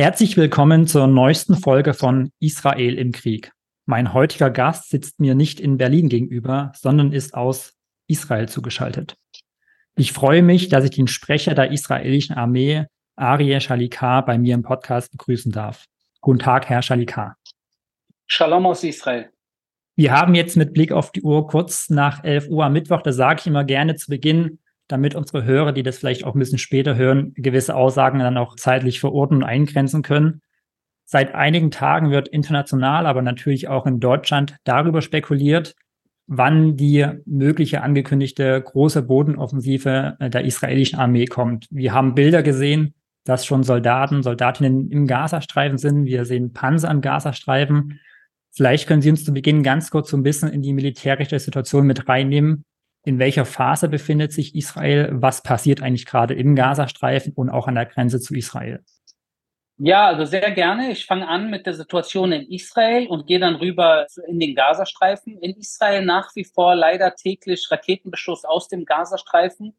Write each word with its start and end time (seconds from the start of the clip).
Herzlich 0.00 0.38
willkommen 0.38 0.86
zur 0.86 1.06
neuesten 1.08 1.56
Folge 1.56 1.92
von 1.92 2.32
Israel 2.40 2.96
im 2.96 3.12
Krieg. 3.12 3.52
Mein 3.84 4.14
heutiger 4.14 4.48
Gast 4.48 4.88
sitzt 4.88 5.20
mir 5.20 5.34
nicht 5.34 5.60
in 5.60 5.76
Berlin 5.76 6.08
gegenüber, 6.08 6.72
sondern 6.74 7.12
ist 7.12 7.34
aus 7.34 7.74
Israel 8.06 8.48
zugeschaltet. 8.48 9.18
Ich 9.96 10.14
freue 10.14 10.42
mich, 10.42 10.70
dass 10.70 10.84
ich 10.84 10.92
den 10.92 11.06
Sprecher 11.06 11.54
der 11.54 11.70
israelischen 11.70 12.34
Armee, 12.34 12.86
Arieh 13.16 13.60
Shalikar, 13.60 14.24
bei 14.24 14.38
mir 14.38 14.54
im 14.54 14.62
Podcast 14.62 15.12
begrüßen 15.12 15.52
darf. 15.52 15.84
Guten 16.22 16.38
Tag, 16.38 16.70
Herr 16.70 16.80
Shalikar. 16.80 17.36
Shalom 18.26 18.64
aus 18.64 18.82
Israel. 18.82 19.28
Wir 19.96 20.12
haben 20.12 20.34
jetzt 20.34 20.56
mit 20.56 20.72
Blick 20.72 20.92
auf 20.92 21.12
die 21.12 21.20
Uhr 21.20 21.46
kurz 21.46 21.90
nach 21.90 22.24
11 22.24 22.48
Uhr 22.48 22.64
am 22.64 22.72
Mittwoch, 22.72 23.02
das 23.02 23.16
sage 23.16 23.40
ich 23.40 23.46
immer 23.46 23.64
gerne 23.64 23.96
zu 23.96 24.08
Beginn, 24.08 24.60
damit 24.90 25.14
unsere 25.14 25.44
Hörer, 25.44 25.72
die 25.72 25.82
das 25.82 25.98
vielleicht 25.98 26.24
auch 26.24 26.34
ein 26.34 26.38
bisschen 26.38 26.58
später 26.58 26.96
hören, 26.96 27.32
gewisse 27.36 27.74
Aussagen 27.74 28.18
dann 28.18 28.36
auch 28.36 28.56
zeitlich 28.56 29.00
verorten 29.00 29.38
und 29.38 29.44
eingrenzen 29.44 30.02
können. 30.02 30.42
Seit 31.04 31.34
einigen 31.34 31.70
Tagen 31.70 32.10
wird 32.10 32.28
international, 32.28 33.06
aber 33.06 33.22
natürlich 33.22 33.68
auch 33.68 33.86
in 33.86 34.00
Deutschland 34.00 34.56
darüber 34.64 35.02
spekuliert, 35.02 35.74
wann 36.26 36.76
die 36.76 37.04
mögliche 37.26 37.82
angekündigte 37.82 38.60
große 38.60 39.02
Bodenoffensive 39.02 40.16
äh, 40.20 40.30
der 40.30 40.44
israelischen 40.44 40.98
Armee 40.98 41.26
kommt. 41.26 41.66
Wir 41.70 41.92
haben 41.92 42.14
Bilder 42.14 42.44
gesehen, 42.44 42.94
dass 43.24 43.44
schon 43.44 43.64
Soldaten, 43.64 44.22
Soldatinnen 44.22 44.90
im 44.90 45.06
Gazastreifen 45.06 45.78
sind. 45.78 46.04
Wir 46.04 46.24
sehen 46.24 46.52
Panzer 46.52 46.90
im 46.90 47.00
Gazastreifen. 47.00 47.98
Vielleicht 48.52 48.86
können 48.86 49.02
Sie 49.02 49.10
uns 49.10 49.24
zu 49.24 49.32
Beginn 49.32 49.62
ganz 49.62 49.90
kurz 49.90 50.10
so 50.10 50.16
ein 50.16 50.22
bisschen 50.22 50.48
in 50.50 50.62
die 50.62 50.72
militärische 50.72 51.38
Situation 51.38 51.86
mit 51.86 52.08
reinnehmen 52.08 52.64
in 53.04 53.18
welcher 53.18 53.44
Phase 53.44 53.88
befindet 53.88 54.32
sich 54.32 54.54
Israel? 54.54 55.08
Was 55.12 55.42
passiert 55.42 55.82
eigentlich 55.82 56.06
gerade 56.06 56.34
im 56.34 56.54
Gazastreifen 56.54 57.32
und 57.32 57.50
auch 57.50 57.66
an 57.66 57.74
der 57.74 57.86
Grenze 57.86 58.20
zu 58.20 58.34
Israel? 58.34 58.84
Ja, 59.82 60.08
also 60.08 60.26
sehr 60.26 60.50
gerne. 60.50 60.92
Ich 60.92 61.06
fange 61.06 61.26
an 61.26 61.48
mit 61.48 61.64
der 61.64 61.72
Situation 61.72 62.32
in 62.32 62.46
Israel 62.50 63.06
und 63.06 63.26
gehe 63.26 63.38
dann 63.38 63.54
rüber 63.54 64.06
in 64.26 64.38
den 64.38 64.54
Gazastreifen. 64.54 65.38
In 65.38 65.56
Israel 65.56 66.04
nach 66.04 66.36
wie 66.36 66.44
vor 66.44 66.74
leider 66.74 67.14
täglich 67.14 67.66
Raketenbeschuss 67.70 68.44
aus 68.44 68.68
dem 68.68 68.84
Gazastreifen, 68.84 69.74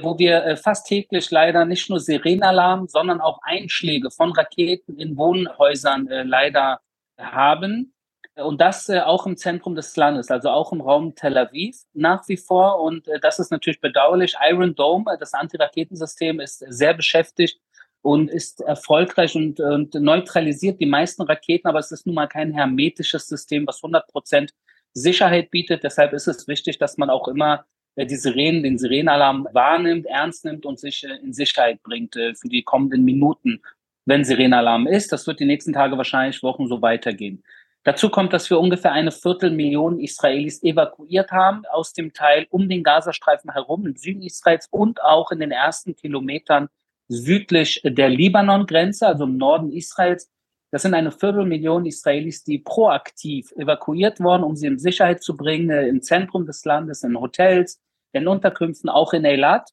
wo 0.00 0.18
wir 0.18 0.42
äh, 0.42 0.56
fast 0.56 0.86
täglich 0.86 1.30
leider 1.30 1.66
nicht 1.66 1.90
nur 1.90 2.00
Sirenenalarm, 2.00 2.88
sondern 2.88 3.20
auch 3.20 3.40
Einschläge 3.42 4.10
von 4.10 4.32
Raketen 4.32 4.98
in 4.98 5.18
Wohnhäusern 5.18 6.08
äh, 6.08 6.22
leider 6.22 6.80
haben. 7.18 7.92
Und 8.36 8.60
das 8.62 8.88
äh, 8.88 9.00
auch 9.00 9.26
im 9.26 9.36
Zentrum 9.36 9.74
des 9.74 9.94
Landes, 9.96 10.30
also 10.30 10.48
auch 10.48 10.72
im 10.72 10.80
Raum 10.80 11.14
Tel 11.14 11.36
Aviv 11.36 11.76
nach 11.92 12.26
wie 12.28 12.38
vor. 12.38 12.80
Und 12.80 13.06
äh, 13.08 13.20
das 13.20 13.38
ist 13.38 13.50
natürlich 13.50 13.80
bedauerlich. 13.80 14.36
Iron 14.48 14.74
Dome, 14.74 15.12
äh, 15.12 15.18
das 15.18 15.34
Antiraketensystem, 15.34 16.40
ist 16.40 16.64
sehr 16.68 16.94
beschäftigt 16.94 17.60
und 18.00 18.30
ist 18.30 18.62
erfolgreich 18.62 19.36
und, 19.36 19.60
und 19.60 19.94
neutralisiert 19.94 20.80
die 20.80 20.86
meisten 20.86 21.22
Raketen. 21.22 21.68
Aber 21.68 21.78
es 21.78 21.92
ist 21.92 22.06
nun 22.06 22.14
mal 22.14 22.26
kein 22.26 22.52
hermetisches 22.52 23.28
System, 23.28 23.66
was 23.66 23.82
100 23.82 24.08
Prozent 24.08 24.54
Sicherheit 24.94 25.50
bietet. 25.50 25.84
Deshalb 25.84 26.14
ist 26.14 26.26
es 26.26 26.48
wichtig, 26.48 26.78
dass 26.78 26.96
man 26.96 27.10
auch 27.10 27.28
immer 27.28 27.66
äh, 27.96 28.06
die 28.06 28.16
Sirenen, 28.16 28.62
den 28.62 28.78
Sirenenalarm 28.78 29.46
wahrnimmt, 29.52 30.06
ernst 30.06 30.46
nimmt 30.46 30.64
und 30.64 30.80
sich 30.80 31.04
äh, 31.04 31.16
in 31.22 31.34
Sicherheit 31.34 31.82
bringt 31.82 32.14
für 32.14 32.48
die 32.48 32.62
kommenden 32.62 33.04
Minuten, 33.04 33.60
wenn 34.06 34.24
Sirenenalarm 34.24 34.86
ist. 34.86 35.12
Das 35.12 35.26
wird 35.26 35.38
die 35.38 35.44
nächsten 35.44 35.74
Tage 35.74 35.98
wahrscheinlich 35.98 36.42
Wochen 36.42 36.66
so 36.66 36.80
weitergehen. 36.80 37.42
Dazu 37.84 38.10
kommt, 38.10 38.32
dass 38.32 38.48
wir 38.48 38.60
ungefähr 38.60 38.92
eine 38.92 39.10
Viertelmillion 39.10 39.98
Israelis 39.98 40.62
evakuiert 40.62 41.32
haben 41.32 41.64
aus 41.66 41.92
dem 41.92 42.12
Teil 42.12 42.46
um 42.50 42.68
den 42.68 42.84
Gazastreifen 42.84 43.52
herum 43.52 43.86
im 43.86 43.96
Süden 43.96 44.22
Israels 44.22 44.68
und 44.70 45.02
auch 45.02 45.32
in 45.32 45.40
den 45.40 45.50
ersten 45.50 45.96
Kilometern 45.96 46.68
südlich 47.08 47.82
der 47.84 48.08
Libanon-Grenze, 48.08 49.06
also 49.06 49.24
im 49.24 49.36
Norden 49.36 49.72
Israels. 49.72 50.30
Das 50.70 50.82
sind 50.82 50.94
eine 50.94 51.10
Viertelmillion 51.10 51.84
Israelis, 51.84 52.44
die 52.44 52.58
proaktiv 52.58 53.50
evakuiert 53.52 54.20
wurden, 54.20 54.44
um 54.44 54.54
sie 54.54 54.68
in 54.68 54.78
Sicherheit 54.78 55.22
zu 55.22 55.36
bringen, 55.36 55.70
im 55.70 56.02
Zentrum 56.02 56.46
des 56.46 56.64
Landes, 56.64 57.02
in 57.02 57.20
Hotels, 57.20 57.80
in 58.12 58.28
Unterkünften, 58.28 58.88
auch 58.88 59.12
in 59.12 59.26
Eilat. 59.26 59.70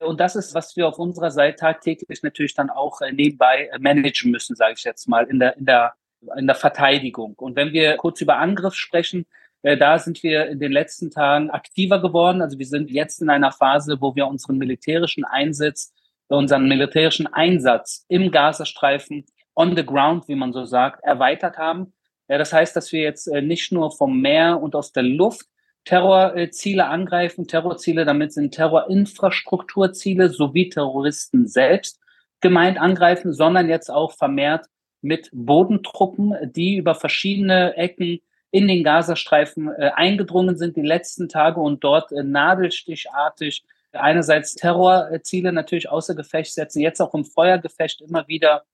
Und 0.00 0.20
das 0.20 0.36
ist, 0.36 0.52
was 0.52 0.76
wir 0.76 0.88
auf 0.88 0.98
unserer 0.98 1.30
Seite 1.30 1.56
tagtäglich 1.56 2.22
natürlich 2.22 2.54
dann 2.54 2.70
auch 2.70 3.00
äh, 3.00 3.12
nebenbei 3.12 3.70
managen 3.78 4.30
müssen, 4.30 4.56
sage 4.56 4.74
ich 4.76 4.84
jetzt 4.84 5.08
mal, 5.08 5.24
in 5.24 5.38
der, 5.38 5.56
in 5.56 5.64
der 5.64 5.94
in 6.36 6.46
der 6.46 6.56
Verteidigung. 6.56 7.34
Und 7.34 7.56
wenn 7.56 7.72
wir 7.72 7.96
kurz 7.96 8.20
über 8.20 8.38
Angriff 8.38 8.74
sprechen, 8.74 9.26
äh, 9.62 9.76
da 9.76 9.98
sind 9.98 10.22
wir 10.22 10.46
in 10.46 10.60
den 10.60 10.72
letzten 10.72 11.10
Tagen 11.10 11.50
aktiver 11.50 12.00
geworden. 12.00 12.42
Also 12.42 12.58
wir 12.58 12.66
sind 12.66 12.90
jetzt 12.90 13.20
in 13.20 13.30
einer 13.30 13.52
Phase, 13.52 14.00
wo 14.00 14.14
wir 14.14 14.26
unseren 14.26 14.58
militärischen 14.58 15.24
Einsatz, 15.24 15.92
unseren 16.28 16.68
militärischen 16.68 17.26
Einsatz 17.26 18.04
im 18.08 18.30
Gazastreifen 18.30 19.24
on 19.54 19.76
the 19.76 19.84
ground, 19.84 20.28
wie 20.28 20.34
man 20.34 20.52
so 20.52 20.64
sagt, 20.64 21.02
erweitert 21.04 21.56
haben. 21.58 21.92
Ja, 22.28 22.38
das 22.38 22.52
heißt, 22.52 22.74
dass 22.76 22.92
wir 22.92 23.02
jetzt 23.02 23.28
äh, 23.28 23.42
nicht 23.42 23.72
nur 23.72 23.90
vom 23.92 24.20
Meer 24.20 24.60
und 24.60 24.74
aus 24.74 24.92
der 24.92 25.04
Luft 25.04 25.46
Terrorziele 25.84 26.86
angreifen. 26.86 27.46
Terrorziele, 27.46 28.04
damit 28.04 28.32
sind 28.32 28.52
Terrorinfrastrukturziele 28.52 30.30
sowie 30.30 30.68
Terroristen 30.68 31.46
selbst 31.46 32.00
gemeint 32.40 32.78
angreifen, 32.78 33.32
sondern 33.32 33.68
jetzt 33.68 33.90
auch 33.90 34.12
vermehrt 34.12 34.66
mit 35.06 35.30
Bodentruppen, 35.32 36.34
die 36.52 36.76
über 36.76 36.94
verschiedene 36.94 37.76
Ecken 37.76 38.20
in 38.50 38.68
den 38.68 38.84
Gazastreifen 38.84 39.68
äh, 39.68 39.90
eingedrungen 39.94 40.56
sind 40.56 40.76
die 40.76 40.82
letzten 40.82 41.28
Tage 41.28 41.60
und 41.60 41.82
dort 41.84 42.12
äh, 42.12 42.22
nadelstichartig 42.22 43.64
einerseits 43.92 44.54
Terrorziele 44.54 45.52
natürlich 45.52 45.88
außer 45.88 46.14
Gefecht 46.14 46.52
setzen, 46.52 46.80
jetzt 46.80 47.00
auch 47.00 47.14
im 47.14 47.24
Feuergefecht 47.24 48.02
immer 48.02 48.26
wieder 48.28 48.64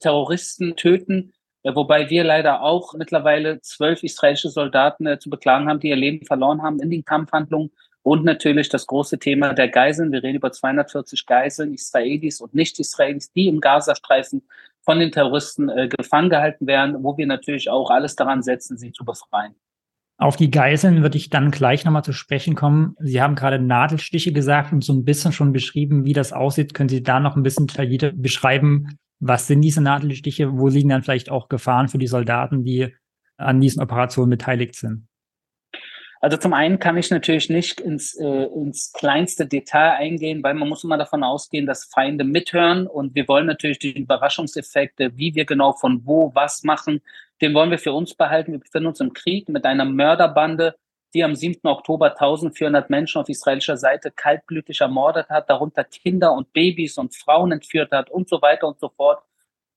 Terroristen 0.00 0.76
töten, 0.76 1.32
äh, 1.62 1.74
wobei 1.74 2.10
wir 2.10 2.24
leider 2.24 2.62
auch 2.62 2.94
mittlerweile 2.94 3.60
zwölf 3.60 4.02
israelische 4.02 4.50
Soldaten 4.50 5.06
äh, 5.06 5.18
zu 5.18 5.30
beklagen 5.30 5.68
haben, 5.68 5.80
die 5.80 5.88
ihr 5.88 5.96
Leben 5.96 6.24
verloren 6.24 6.62
haben 6.62 6.80
in 6.80 6.90
den 6.90 7.04
Kampfhandlungen 7.04 7.70
und 8.02 8.24
natürlich 8.24 8.68
das 8.68 8.86
große 8.86 9.18
Thema 9.18 9.52
der 9.52 9.68
Geiseln. 9.68 10.12
Wir 10.12 10.22
reden 10.22 10.36
über 10.36 10.52
240 10.52 11.26
Geiseln, 11.26 11.74
Israelis 11.74 12.40
und 12.40 12.54
Nicht-Israelis, 12.54 13.32
die 13.32 13.48
im 13.48 13.60
Gazastreifen 13.60 14.42
von 14.82 14.98
den 14.98 15.12
Terroristen 15.12 15.68
äh, 15.68 15.88
gefangen 15.88 16.30
gehalten 16.30 16.66
werden, 16.66 17.02
wo 17.02 17.16
wir 17.16 17.26
natürlich 17.26 17.70
auch 17.70 17.90
alles 17.90 18.16
daran 18.16 18.42
setzen, 18.42 18.78
sie 18.78 18.92
zu 18.92 19.04
befreien. 19.04 19.54
Auf 20.16 20.36
die 20.36 20.50
Geiseln 20.50 21.02
würde 21.02 21.16
ich 21.16 21.30
dann 21.30 21.50
gleich 21.50 21.84
nochmal 21.84 22.04
zu 22.04 22.12
sprechen 22.12 22.54
kommen. 22.54 22.94
Sie 22.98 23.22
haben 23.22 23.34
gerade 23.34 23.58
Nadelstiche 23.58 24.32
gesagt 24.32 24.72
und 24.72 24.84
so 24.84 24.92
ein 24.92 25.04
bisschen 25.04 25.32
schon 25.32 25.52
beschrieben, 25.52 26.04
wie 26.04 26.12
das 26.12 26.32
aussieht. 26.32 26.74
Können 26.74 26.90
Sie 26.90 27.02
da 27.02 27.20
noch 27.20 27.36
ein 27.36 27.42
bisschen 27.42 27.66
detaillierter 27.66 28.12
beschreiben, 28.12 28.98
was 29.20 29.46
sind 29.46 29.60
diese 29.60 29.82
Nadelstiche? 29.82 30.58
Wo 30.58 30.68
liegen 30.68 30.88
dann 30.88 31.02
vielleicht 31.02 31.30
auch 31.30 31.48
Gefahren 31.48 31.88
für 31.88 31.98
die 31.98 32.06
Soldaten, 32.06 32.64
die 32.64 32.94
an 33.36 33.60
diesen 33.60 33.82
Operationen 33.82 34.30
beteiligt 34.30 34.74
sind? 34.74 35.06
Also 36.22 36.36
zum 36.36 36.52
einen 36.52 36.78
kann 36.78 36.98
ich 36.98 37.10
natürlich 37.10 37.48
nicht 37.48 37.80
ins, 37.80 38.14
äh, 38.14 38.44
ins 38.44 38.92
kleinste 38.92 39.46
Detail 39.46 39.92
eingehen, 39.92 40.42
weil 40.42 40.52
man 40.52 40.68
muss 40.68 40.84
immer 40.84 40.98
davon 40.98 41.24
ausgehen, 41.24 41.64
dass 41.64 41.86
Feinde 41.86 42.24
mithören 42.24 42.86
und 42.86 43.14
wir 43.14 43.26
wollen 43.26 43.46
natürlich 43.46 43.78
die 43.78 43.98
Überraschungseffekte, 43.98 45.16
wie 45.16 45.34
wir 45.34 45.46
genau 45.46 45.72
von 45.72 46.04
wo 46.04 46.30
was 46.34 46.62
machen, 46.62 47.00
den 47.40 47.54
wollen 47.54 47.70
wir 47.70 47.78
für 47.78 47.94
uns 47.94 48.14
behalten. 48.14 48.52
Wir 48.52 48.58
befinden 48.58 48.88
uns 48.88 49.00
im 49.00 49.14
Krieg 49.14 49.48
mit 49.48 49.64
einer 49.64 49.86
Mörderbande, 49.86 50.76
die 51.14 51.24
am 51.24 51.34
7. 51.34 51.66
Oktober 51.66 52.10
1400 52.10 52.90
Menschen 52.90 53.20
auf 53.20 53.28
israelischer 53.30 53.78
Seite 53.78 54.10
kaltblütig 54.10 54.82
ermordet 54.82 55.30
hat, 55.30 55.48
darunter 55.48 55.84
Kinder 55.84 56.34
und 56.34 56.52
Babys 56.52 56.98
und 56.98 57.16
Frauen 57.16 57.52
entführt 57.52 57.92
hat 57.92 58.10
und 58.10 58.28
so 58.28 58.42
weiter 58.42 58.68
und 58.68 58.78
so 58.78 58.90
fort. 58.90 59.22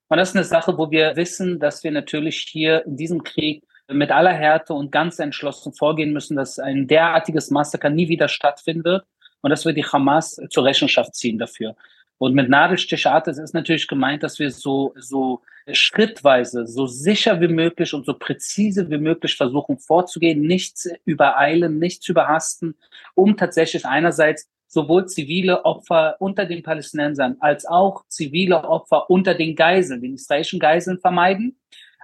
Und 0.10 0.18
das 0.18 0.30
ist 0.30 0.36
eine 0.36 0.44
Sache, 0.44 0.78
wo 0.78 0.92
wir 0.92 1.16
wissen, 1.16 1.60
dass 1.60 1.84
wir 1.86 1.92
natürlich 1.92 2.46
hier 2.50 2.86
in 2.86 2.98
diesem 2.98 3.24
Krieg 3.24 3.64
mit 3.92 4.12
aller 4.12 4.34
Härte 4.34 4.74
und 4.74 4.92
ganz 4.92 5.20
entschlossen 5.20 5.74
vorgehen 5.74 6.14
müssen, 6.14 6.36
dass 6.36 6.60
ein 6.60 6.88
derartiges 6.88 7.52
Massaker 7.52 7.90
nie 7.90 8.08
wieder 8.08 8.28
stattfinden 8.28 8.84
wird 8.84 9.06
und 9.42 9.50
dass 9.50 9.66
wir 9.66 9.74
die 9.74 9.86
Hamas 9.86 10.40
zur 10.50 10.64
Rechenschaft 10.64 11.16
ziehen 11.16 11.38
dafür. 11.38 11.76
Und 12.18 12.36
mit 12.36 12.48
Nadelstichartet 12.48 13.38
ist 13.38 13.54
natürlich 13.54 13.88
gemeint, 13.88 14.24
dass 14.24 14.40
wir 14.40 14.50
so, 14.52 14.94
so 14.98 15.42
schrittweise, 15.72 16.66
so 16.68 16.88
sicher 16.88 17.42
wie 17.42 17.48
möglich 17.48 17.94
und 17.94 18.06
so 18.06 18.14
präzise 18.14 18.90
wie 18.90 18.98
möglich 18.98 19.36
versuchen 19.36 19.78
vorzugehen, 19.78 20.42
nichts 20.42 20.90
übereilen, 21.06 21.80
nichts 21.80 22.08
überhasten, 22.08 22.76
um 23.16 23.36
tatsächlich 23.36 23.86
einerseits 23.86 24.50
sowohl 24.68 25.06
zivile 25.08 25.66
Opfer 25.66 26.16
unter 26.20 26.46
den 26.46 26.64
Palästinensern 26.64 27.38
als 27.40 27.66
auch 27.66 28.06
zivile 28.08 28.64
Opfer 28.64 29.10
unter 29.10 29.36
den 29.36 29.56
Geiseln, 29.56 30.02
den 30.02 30.16
israelischen 30.16 30.60
Geiseln 30.60 31.00
vermeiden 31.00 31.58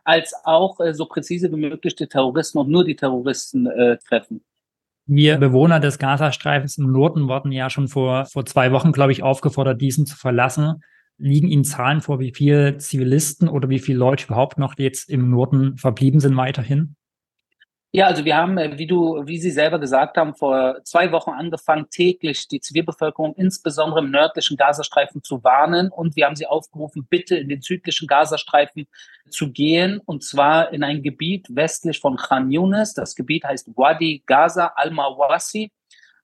als 0.10 0.34
auch 0.44 0.80
äh, 0.80 0.94
so 0.94 1.06
präzise 1.06 1.52
wie 1.52 1.58
möglich 1.58 1.96
die 1.96 2.08
Terroristen 2.08 2.58
und 2.58 2.70
nur 2.70 2.84
die 2.84 2.96
Terroristen 2.96 3.68
äh, 3.68 3.98
treffen. 3.98 4.42
Wir 5.06 5.38
Bewohner 5.38 5.80
des 5.80 6.00
Gazastreifens 6.00 6.78
im 6.78 6.92
Norden 6.92 7.28
wurden 7.28 7.52
ja 7.52 7.70
schon 7.70 7.88
vor, 7.88 8.26
vor 8.26 8.46
zwei 8.46 8.72
Wochen, 8.72 8.92
glaube 8.92 9.12
ich, 9.12 9.24
aufgefordert, 9.24 9.82
diesen 9.82 10.06
zu 10.06 10.16
verlassen. 10.16 10.84
Liegen 11.18 11.48
Ihnen 11.48 11.64
Zahlen 11.64 12.02
vor, 12.02 12.20
wie 12.20 12.34
viele 12.34 12.78
Zivilisten 12.78 13.50
oder 13.50 13.70
wie 13.70 13.80
viele 13.80 14.00
Leute 14.00 14.26
überhaupt 14.26 14.58
noch 14.58 14.76
jetzt 14.78 15.10
im 15.10 15.30
Norden 15.30 15.78
verblieben 15.78 16.20
sind 16.20 16.36
weiterhin? 16.38 16.96
Ja, 17.92 18.06
also 18.06 18.24
wir 18.24 18.38
haben, 18.38 18.60
äh, 18.60 18.78
wie 18.78 18.86
du, 18.86 19.26
wie 19.26 19.40
Sie 19.40 19.50
selber 19.50 19.80
gesagt 19.80 20.16
haben, 20.18 20.36
vor 20.36 20.80
zwei 20.84 21.12
Wochen 21.12 21.32
angefangen, 21.32 21.90
täglich 21.90 22.48
die 22.48 22.60
Zivilbevölkerung, 22.60 23.34
insbesondere 23.36 24.02
im 24.02 24.12
nördlichen 24.12 24.58
Gazastreifen, 24.58 25.24
zu 25.24 25.44
warnen. 25.44 25.90
Und 25.90 26.16
wir 26.16 26.28
haben 26.28 26.36
sie 26.36 26.46
aufgerufen, 26.46 27.08
bitte 27.10 27.36
in 27.36 27.50
den 27.50 27.62
südlichen 27.62 28.08
Gazastreifen 28.08 28.88
zu 29.32 29.52
gehen. 29.52 30.00
Und 30.06 30.24
zwar 30.24 30.72
in 30.72 30.84
ein 30.84 31.02
Gebiet 31.02 31.48
westlich 31.50 32.00
von 32.00 32.16
Khan 32.16 32.52
Yunis. 32.52 32.94
Das 32.94 33.16
Gebiet 33.16 33.44
heißt 33.44 33.70
Wadi 33.76 34.22
Gaza 34.28 34.74
al-Mawasi. 34.76 35.72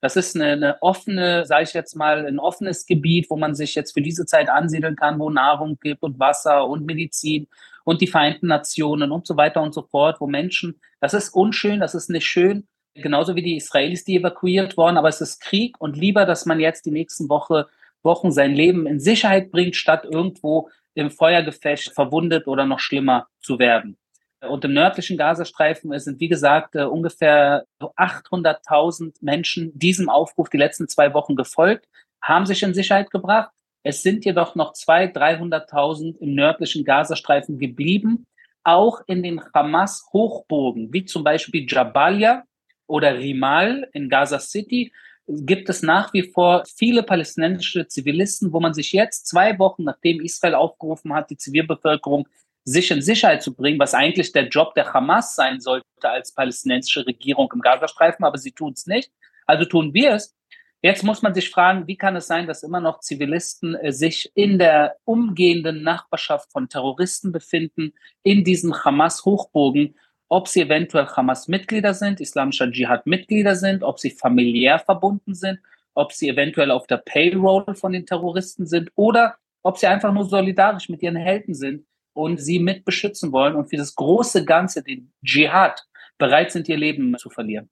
Das 0.02 0.16
ist 0.16 0.36
eine, 0.36 0.52
eine 0.52 0.84
offene, 0.84 1.46
sage 1.48 1.64
ich 1.64 1.74
jetzt 1.74 1.96
mal, 1.96 2.28
ein 2.28 2.38
offenes 2.38 2.86
Gebiet, 2.86 3.28
wo 3.32 3.38
man 3.38 3.56
sich 3.56 3.74
jetzt 3.74 3.94
für 3.94 4.04
diese 4.04 4.28
Zeit 4.28 4.50
ansiedeln 4.50 4.96
kann, 4.96 5.18
wo 5.18 5.32
Nahrung 5.32 5.80
gibt 5.82 6.04
und 6.04 6.20
Wasser 6.20 6.68
und 6.68 6.86
Medizin 6.86 7.48
und 7.86 8.02
die 8.02 8.08
Vereinten 8.08 8.48
Nationen 8.48 9.12
und 9.12 9.26
so 9.26 9.38
weiter 9.38 9.62
und 9.62 9.74
so 9.74 9.84
fort, 9.84 10.20
wo 10.20 10.28
Menschen, 10.28 10.82
das 11.00 11.14
ist 11.14 11.30
unschön, 11.30 11.80
das 11.80 11.96
ist 11.96 12.10
nicht 12.10 12.26
schön, 12.26 12.68
genauso 12.94 13.36
wie 13.36 13.44
die 13.44 13.56
Israelis, 13.56 14.04
die 14.04 14.18
evakuiert 14.18 14.76
wurden, 14.76 14.98
aber 14.98 15.08
es 15.08 15.22
ist 15.22 15.40
Krieg 15.40 15.76
und 15.80 15.96
lieber, 15.96 16.26
dass 16.26 16.46
man 16.46 16.60
jetzt 16.60 16.86
die 16.86 16.92
nächsten 16.92 17.30
Woche, 17.30 17.68
Wochen 18.04 18.32
sein 18.32 18.54
Leben 18.54 18.86
in 18.86 19.00
Sicherheit 19.00 19.52
bringt, 19.52 19.76
statt 19.76 20.06
irgendwo 20.06 20.70
im 20.94 21.12
Feuergefecht 21.12 21.94
verwundet 21.94 22.48
oder 22.48 22.66
noch 22.66 22.80
schlimmer 22.80 23.28
zu 23.40 23.60
werden. 23.60 23.98
Und 24.42 24.64
im 24.64 24.74
nördlichen 24.74 25.18
Gazastreifen 25.18 25.98
sind, 26.00 26.20
wie 26.20 26.28
gesagt, 26.28 26.76
äh, 26.76 26.84
ungefähr 26.84 27.66
800.000 27.80 29.16
Menschen 29.22 29.78
diesem 29.78 30.10
Aufruf 30.10 30.50
die 30.50 30.58
letzten 30.58 30.88
zwei 30.88 31.14
Wochen 31.14 31.36
gefolgt, 31.36 31.88
haben 32.22 32.46
sich 32.46 32.62
in 32.64 32.74
Sicherheit 32.74 33.12
gebracht. 33.12 33.52
Es 33.88 34.02
sind 34.02 34.26
jedoch 34.26 34.56
noch 34.56 34.74
200.000, 34.74 35.70
300.000 35.70 36.18
im 36.18 36.34
nördlichen 36.34 36.84
Gazastreifen 36.84 37.60
geblieben, 37.60 38.26
auch 38.64 39.02
in 39.06 39.22
den 39.22 39.40
Hamas-Hochburgen, 39.54 40.92
wie 40.92 41.06
zum 41.06 41.24
Beispiel 41.24 41.68
Jabalia 41.70 42.46
oder 42.88 43.16
Rimal 43.16 43.88
in 43.94 44.10
Gaza 44.10 44.40
City, 44.40 44.92
gibt 45.28 45.70
es 45.70 45.84
nach 45.84 46.12
wie 46.14 46.24
vor 46.24 46.64
viele 46.66 47.04
palästinensische 47.04 47.88
Zivilisten, 47.88 48.52
wo 48.52 48.60
man 48.60 48.74
sich 48.74 48.92
jetzt 48.92 49.28
zwei 49.28 49.60
Wochen, 49.60 49.84
nachdem 49.84 50.20
Israel 50.20 50.56
aufgerufen 50.56 51.14
hat, 51.14 51.30
die 51.30 51.38
Zivilbevölkerung 51.38 52.28
sich 52.64 52.90
in 52.90 53.04
Sicherheit 53.04 53.44
zu 53.44 53.54
bringen, 53.54 53.78
was 53.78 53.94
eigentlich 53.94 54.32
der 54.32 54.48
Job 54.48 54.74
der 54.74 54.92
Hamas 54.94 55.36
sein 55.36 55.60
sollte 55.60 55.86
als 56.02 56.34
palästinensische 56.34 57.06
Regierung 57.06 57.52
im 57.54 57.62
Gazastreifen, 57.62 58.26
aber 58.26 58.40
sie 58.40 58.52
tun 58.52 58.74
es 58.74 58.88
nicht. 58.88 59.12
Also 59.46 59.66
tun 59.66 59.94
wir 59.94 60.14
es. 60.14 60.36
Jetzt 60.82 61.04
muss 61.04 61.22
man 61.22 61.34
sich 61.34 61.50
fragen, 61.50 61.88
wie 61.88 61.98
kann 61.98 62.16
es 62.16 62.28
sein, 62.28 62.48
dass 62.48 62.64
immer 62.64 62.80
noch 62.80 63.00
Zivilisten 63.00 63.76
äh, 63.76 63.92
sich 63.92 64.32
in 64.36 64.60
der 64.60 64.98
umgehenden 65.04 65.84
Nachbarschaft 65.84 66.52
von 66.52 66.70
Terroristen 66.70 67.32
befinden, 67.32 67.94
in 68.24 68.44
diesen 68.44 68.84
Hamas-Hochburgen, 68.84 69.96
ob 70.28 70.48
sie 70.48 70.62
eventuell 70.62 71.08
Hamas-Mitglieder 71.08 71.94
sind, 71.94 72.20
islamischer 72.22 72.70
Dschihad-Mitglieder 72.70 73.56
sind, 73.56 73.84
ob 73.84 74.00
sie 74.00 74.12
familiär 74.12 74.80
verbunden 74.80 75.34
sind, 75.34 75.60
ob 75.94 76.12
sie 76.12 76.30
eventuell 76.30 76.72
auf 76.72 76.88
der 76.88 76.98
Payroll 76.98 77.76
von 77.76 77.92
den 77.92 78.06
Terroristen 78.06 78.66
sind 78.68 78.92
oder 78.96 79.38
ob 79.64 79.78
sie 79.78 79.88
einfach 79.88 80.14
nur 80.14 80.26
solidarisch 80.26 80.90
mit 80.90 81.02
ihren 81.02 81.16
Helden 81.16 81.56
sind 81.56 81.86
und 82.14 82.38
sie 82.38 82.60
mit 82.60 82.86
beschützen 82.86 83.32
wollen 83.32 83.56
und 83.56 83.70
für 83.70 83.78
das 83.78 83.96
große 83.96 84.46
Ganze, 84.46 84.84
den 84.84 85.12
Dschihad, 85.24 85.84
bereit 86.18 86.52
sind, 86.52 86.70
ihr 86.70 86.78
Leben 86.78 87.18
zu 87.18 87.30
verlieren. 87.30 87.70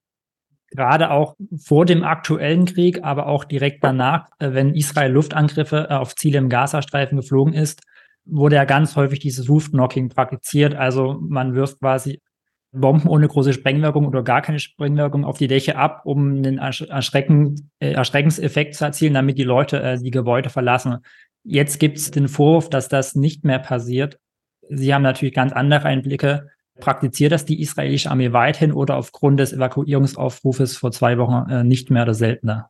Gerade 0.76 1.12
auch 1.12 1.36
vor 1.58 1.86
dem 1.86 2.04
aktuellen 2.04 2.66
Krieg, 2.66 3.04
aber 3.04 3.28
auch 3.28 3.44
direkt 3.44 3.84
danach, 3.84 4.28
äh, 4.40 4.54
wenn 4.54 4.74
Israel 4.74 5.12
Luftangriffe 5.12 5.88
äh, 5.90 5.94
auf 5.94 6.16
Ziele 6.16 6.40
im 6.40 6.50
Gazastreifen 6.50 7.18
geflogen 7.18 7.54
ist, 7.54 7.82
wurde 8.26 8.56
ja 8.56 8.66
ganz 8.66 8.96
häufig 8.96 9.20
dieses 9.20 9.50
Roof-Knocking 9.50 10.10
praktiziert. 10.10 10.74
Also 10.74 11.20
man 11.22 11.54
wirft 11.54 11.80
quasi 11.80 12.22
Bomben 12.72 13.08
ohne 13.08 13.28
große 13.28 13.54
Sprengwirkung 13.54 14.08
oder 14.08 14.24
gar 14.24 14.42
keine 14.42 14.58
Sprengwirkung 14.58 15.26
auf 15.26 15.38
die 15.38 15.48
Dächer 15.48 15.78
ab, 15.78 16.02
um 16.06 16.38
einen 16.38 16.58
Erschrecken, 16.58 17.70
äh, 17.80 17.92
Erschreckenseffekt 17.92 18.74
zu 18.74 18.86
erzielen, 18.86 19.14
damit 19.14 19.38
die 19.38 19.44
Leute 19.44 20.00
die 20.02 20.10
Gebäude 20.10 20.50
verlassen. 20.50 20.98
Jetzt 21.44 21.80
gibt 21.80 22.00
es 22.00 22.10
den 22.10 22.28
Vorwurf, 22.28 22.70
dass 22.70 22.88
das 22.88 23.14
nicht 23.14 23.44
mehr 23.44 23.60
passiert. 23.60 24.18
Sie 24.70 24.92
haben 24.92 25.04
natürlich 25.04 25.36
ganz 25.36 25.52
andere 25.52 25.86
Einblicke. 25.86 26.50
Praktiziert 26.80 27.32
das 27.32 27.46
die 27.46 27.62
israelische 27.62 28.10
Armee 28.10 28.34
weiterhin 28.34 28.74
oder 28.74 28.98
aufgrund 28.98 29.40
des 29.40 29.54
Evakuierungsaufrufes 29.54 30.76
vor 30.78 30.92
zwei 30.92 31.18
Wochen 31.18 31.50
äh, 31.50 31.64
nicht 31.64 31.92
mehr 31.92 32.04
oder 32.04 32.14
seltener? 32.14 32.70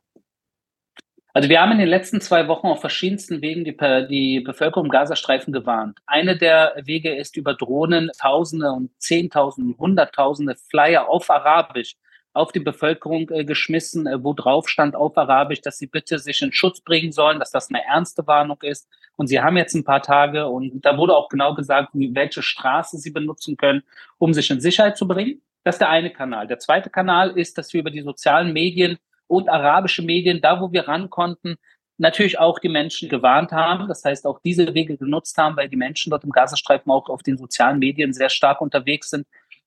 Also 1.36 1.48
wir 1.48 1.60
haben 1.60 1.72
in 1.72 1.78
den 1.78 1.88
letzten 1.88 2.20
zwei 2.20 2.46
Wochen 2.46 2.68
auf 2.68 2.80
verschiedensten 2.80 3.42
Wegen 3.42 3.64
die, 3.64 3.76
die 4.08 4.40
Bevölkerung 4.40 4.86
im 4.86 4.90
Gazastreifen 4.92 5.52
gewarnt. 5.52 5.98
Eine 6.06 6.38
der 6.38 6.74
Wege 6.84 7.12
ist 7.12 7.36
über 7.36 7.54
Drohnen 7.54 8.10
Tausende 8.16 8.70
und 8.70 8.90
Zehntausende, 8.98 9.76
Hunderttausende 9.76 10.54
Flyer 10.70 11.08
auf 11.08 11.28
Arabisch 11.30 11.96
auf 12.34 12.52
die 12.52 12.60
Bevölkerung 12.60 13.30
äh, 13.30 13.44
geschmissen, 13.44 14.06
äh, 14.06 14.22
wo 14.22 14.34
drauf 14.34 14.68
stand 14.68 14.96
auf 14.96 15.16
Arabisch, 15.16 15.60
dass 15.62 15.78
sie 15.78 15.86
bitte 15.86 16.18
sich 16.18 16.42
in 16.42 16.52
Schutz 16.52 16.80
bringen 16.80 17.12
sollen, 17.12 17.38
dass 17.38 17.52
das 17.52 17.70
eine 17.70 17.84
ernste 17.84 18.26
Warnung 18.26 18.58
ist. 18.62 18.88
Und 19.16 19.28
sie 19.28 19.40
haben 19.40 19.56
jetzt 19.56 19.74
ein 19.74 19.84
paar 19.84 20.02
Tage 20.02 20.46
und 20.48 20.84
da 20.84 20.98
wurde 20.98 21.16
auch 21.16 21.28
genau 21.28 21.54
gesagt, 21.54 21.90
welche 21.94 22.42
Straße 22.42 22.98
sie 22.98 23.10
benutzen 23.10 23.56
können, 23.56 23.84
um 24.18 24.34
sich 24.34 24.50
in 24.50 24.60
Sicherheit 24.60 24.98
zu 24.98 25.06
bringen. 25.06 25.40
Das 25.62 25.76
ist 25.76 25.80
der 25.80 25.90
eine 25.90 26.10
Kanal. 26.10 26.48
Der 26.48 26.58
zweite 26.58 26.90
Kanal 26.90 27.38
ist, 27.38 27.56
dass 27.56 27.72
wir 27.72 27.80
über 27.80 27.90
die 27.90 28.02
sozialen 28.02 28.52
Medien 28.52 28.98
und 29.28 29.48
arabische 29.48 30.02
Medien, 30.02 30.40
da 30.40 30.60
wo 30.60 30.72
wir 30.72 30.88
ran 30.88 31.08
konnten, 31.08 31.56
natürlich 31.96 32.40
auch 32.40 32.58
die 32.58 32.68
Menschen 32.68 33.08
gewarnt 33.08 33.52
haben. 33.52 33.86
Das 33.86 34.04
heißt, 34.04 34.26
auch 34.26 34.40
diese 34.40 34.74
Wege 34.74 34.96
genutzt 34.96 35.38
haben, 35.38 35.56
weil 35.56 35.68
die 35.68 35.76
Menschen 35.76 36.10
dort 36.10 36.24
im 36.24 36.30
Gazastreifen 36.30 36.90
auch 36.90 37.08
auf 37.08 37.22
den 37.22 37.38
sozialen 37.38 37.78
Medien 37.78 38.12
sehr 38.12 38.28
stark 38.28 38.60
unterwegs 38.60 39.10
sind 39.10 39.26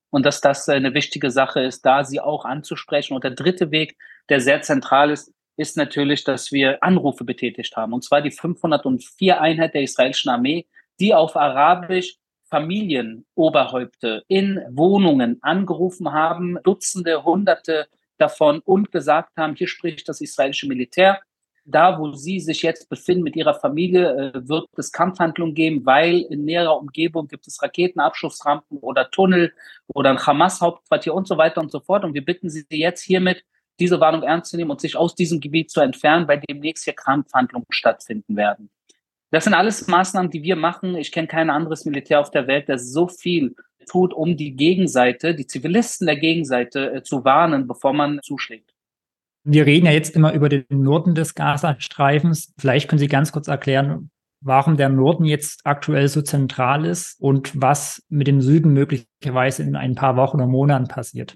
und 0.09 0.25
dass 0.25 0.41
das 0.41 0.67
eine 0.69 0.93
wichtige 0.93 1.31
Sache 1.31 1.61
ist, 1.61 1.85
da 1.85 2.03
sie 2.03 2.19
auch 2.19 2.45
anzusprechen. 2.45 3.13
Und 3.13 3.23
der 3.23 3.31
dritte 3.31 3.71
Weg, 3.71 3.97
der 4.29 4.39
sehr 4.39 4.61
zentral 4.61 5.11
ist, 5.11 5.33
ist 5.57 5.75
natürlich, 5.75 6.23
dass 6.23 6.51
wir 6.51 6.83
Anrufe 6.83 7.23
betätigt 7.23 7.75
haben. 7.75 7.93
Und 7.93 8.03
zwar 8.03 8.21
die 8.21 8.31
504 8.31 9.41
Einheit 9.41 9.73
der 9.73 9.81
israelischen 9.81 10.29
Armee, 10.29 10.67
die 10.99 11.13
auf 11.13 11.35
Arabisch 11.35 12.15
Familienoberhäupte 12.49 14.23
in 14.27 14.61
Wohnungen 14.69 15.39
angerufen 15.41 16.13
haben, 16.13 16.57
Dutzende, 16.63 17.23
Hunderte 17.23 17.87
davon 18.17 18.59
und 18.59 18.91
gesagt 18.91 19.35
haben, 19.37 19.55
hier 19.55 19.67
spricht 19.67 20.07
das 20.07 20.21
israelische 20.21 20.67
Militär 20.67 21.19
da, 21.67 21.99
wo 21.99 22.13
Sie 22.13 22.39
sich 22.39 22.61
jetzt 22.61 22.89
befinden 22.89 23.23
mit 23.23 23.35
Ihrer 23.35 23.53
Familie, 23.53 24.33
äh, 24.33 24.47
wird 24.47 24.67
es 24.77 24.91
Kampfhandlungen 24.91 25.53
geben, 25.53 25.85
weil 25.85 26.21
in 26.21 26.45
näherer 26.45 26.77
Umgebung 26.77 27.27
gibt 27.27 27.45
es 27.45 27.61
Raketenabschussrampen 27.61 28.77
oder 28.79 29.11
Tunnel 29.11 29.53
oder 29.87 30.11
ein 30.11 30.25
Hamas-Hauptquartier 30.25 31.13
und 31.13 31.27
so 31.27 31.37
weiter 31.37 31.61
und 31.61 31.71
so 31.71 31.81
fort. 31.81 32.05
Und 32.05 32.13
wir 32.13 32.23
bitten 32.23 32.49
Sie 32.49 32.65
jetzt 32.69 33.01
hiermit, 33.01 33.43
diese 33.79 33.99
Warnung 33.99 34.23
ernst 34.23 34.51
zu 34.51 34.57
nehmen 34.57 34.71
und 34.71 34.81
sich 34.81 34.95
aus 34.95 35.13
diesem 35.13 35.39
Gebiet 35.39 35.69
zu 35.69 35.81
entfernen, 35.81 36.27
dem 36.27 36.41
demnächst 36.49 36.85
hier 36.85 36.93
Kampfhandlungen 36.93 37.67
stattfinden 37.69 38.35
werden. 38.35 38.69
Das 39.29 39.43
sind 39.43 39.53
alles 39.53 39.87
Maßnahmen, 39.87 40.31
die 40.31 40.41
wir 40.41 40.55
machen. 40.55 40.95
Ich 40.95 41.11
kenne 41.11 41.27
kein 41.27 41.49
anderes 41.49 41.85
Militär 41.85 42.21
auf 42.21 42.31
der 42.31 42.47
Welt, 42.47 42.69
das 42.69 42.91
so 42.91 43.07
viel 43.07 43.55
tut, 43.87 44.13
um 44.13 44.37
die 44.37 44.55
Gegenseite, 44.55 45.35
die 45.35 45.47
Zivilisten 45.47 46.07
der 46.07 46.17
Gegenseite 46.17 46.93
äh, 46.93 47.03
zu 47.03 47.23
warnen, 47.25 47.67
bevor 47.67 47.93
man 47.93 48.19
zuschlägt. 48.23 48.73
Wir 49.49 49.65
reden 49.65 49.85
ja 49.85 49.93
jetzt 49.93 50.13
immer 50.13 50.33
über 50.33 50.49
den 50.49 50.65
Norden 50.69 51.15
des 51.15 51.33
Gazastreifens. 51.33 52.53
Vielleicht 52.57 52.89
können 52.89 52.99
Sie 52.99 53.07
ganz 53.07 53.31
kurz 53.31 53.47
erklären, 53.47 54.11
warum 54.41 54.75
der 54.75 54.89
Norden 54.89 55.23
jetzt 55.23 55.61
aktuell 55.63 56.09
so 56.09 56.21
zentral 56.21 56.83
ist 56.83 57.15
und 57.21 57.53
was 57.55 58.03
mit 58.09 58.27
dem 58.27 58.41
Süden 58.41 58.73
möglicherweise 58.73 59.63
in 59.63 59.77
ein 59.77 59.95
paar 59.95 60.17
Wochen 60.17 60.35
oder 60.35 60.47
Monaten 60.47 60.89
passiert. 60.89 61.35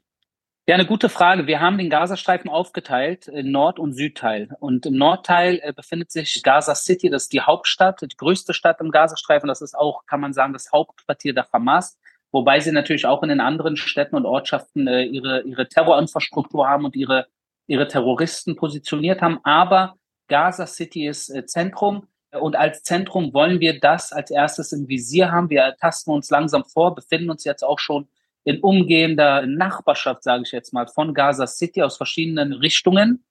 Ja, 0.68 0.76
eine 0.76 0.86
gute 0.86 1.08
Frage. 1.08 1.48
Wir 1.48 1.62
haben 1.62 1.78
den 1.78 1.90
Gazastreifen 1.90 2.50
aufgeteilt 2.50 3.30
in 3.30 3.50
Nord- 3.50 3.80
und 3.80 3.94
Südteil. 3.94 4.50
Und 4.60 4.86
im 4.86 4.98
Nordteil 4.98 5.62
äh, 5.64 5.72
befindet 5.72 6.12
sich 6.12 6.44
Gaza 6.44 6.76
City, 6.76 7.10
das 7.10 7.24
ist 7.24 7.34
die 7.34 7.40
Hauptstadt, 7.40 8.02
die 8.02 8.18
größte 8.18 8.54
Stadt 8.54 8.82
im 8.82 8.92
Gazastreifen. 8.92 9.48
Das 9.48 9.62
ist 9.62 9.74
auch, 9.74 10.06
kann 10.06 10.20
man 10.20 10.34
sagen, 10.34 10.52
das 10.52 10.74
Hauptquartier 10.74 11.34
der 11.34 11.48
Hamas. 11.54 11.98
Wobei 12.34 12.60
sie 12.60 12.74
natürlich 12.74 13.06
auch 13.06 13.24
in 13.24 13.30
den 13.30 13.40
anderen 13.40 13.78
Städten 13.78 14.18
und 14.18 14.26
Ortschaften 14.26 14.88
äh, 14.88 15.04
ihre, 15.04 15.44
ihre 15.44 15.70
Terrorinfrastruktur 15.70 16.68
haben 16.68 16.84
und 16.84 16.98
ihre 16.98 17.28
ihre 17.68 17.88
Terroristen 17.88 18.56
positioniert 18.56 19.22
haben. 19.22 19.40
Aber 19.44 19.96
Gaza 20.28 20.68
City 20.68 21.08
ist 21.08 21.30
äh, 21.30 21.46
Zentrum. 21.46 22.08
Und 22.40 22.56
als 22.56 22.84
Zentrum 22.84 23.34
wollen 23.34 23.60
wir 23.60 23.80
das 23.80 24.14
als 24.14 24.32
erstes 24.32 24.72
im 24.72 24.88
Visier 24.88 25.32
haben. 25.32 25.50
Wir 25.50 25.76
tasten 25.80 26.12
uns 26.12 26.30
langsam 26.30 26.64
vor, 26.64 26.96
befinden 26.96 27.30
uns 27.30 27.44
jetzt 27.44 27.64
auch 27.64 27.80
schon 27.80 28.08
in 28.44 28.60
umgehender 28.62 29.46
Nachbarschaft, 29.46 30.24
sage 30.24 30.44
ich 30.46 30.52
jetzt 30.52 30.74
mal, 30.74 30.88
von 30.88 31.14
Gaza 31.14 31.46
City 31.46 31.84
aus 31.84 31.98
verschiedenen 31.98 32.54
Richtungen. 32.54 33.24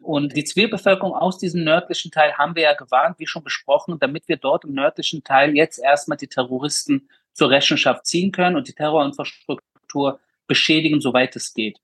Und 0.00 0.36
die 0.36 0.44
Zivilbevölkerung 0.44 1.12
aus 1.12 1.38
diesem 1.38 1.64
nördlichen 1.64 2.10
Teil 2.10 2.34
haben 2.34 2.54
wir 2.54 2.62
ja 2.62 2.74
gewarnt, 2.74 3.18
wie 3.18 3.26
schon 3.26 3.42
besprochen, 3.42 3.98
damit 3.98 4.28
wir 4.28 4.36
dort 4.36 4.64
im 4.64 4.72
nördlichen 4.72 5.24
Teil 5.24 5.54
jetzt 5.56 5.78
erstmal 5.78 6.18
die 6.18 6.28
Terroristen 6.28 7.08
zur 7.32 7.50
Rechenschaft 7.50 8.06
ziehen 8.06 8.32
können 8.32 8.56
und 8.56 8.68
die 8.68 8.74
Terrorinfrastruktur 8.74 10.20
beschädigen, 10.46 11.00
soweit 11.00 11.36
es 11.36 11.52
geht. 11.52 11.80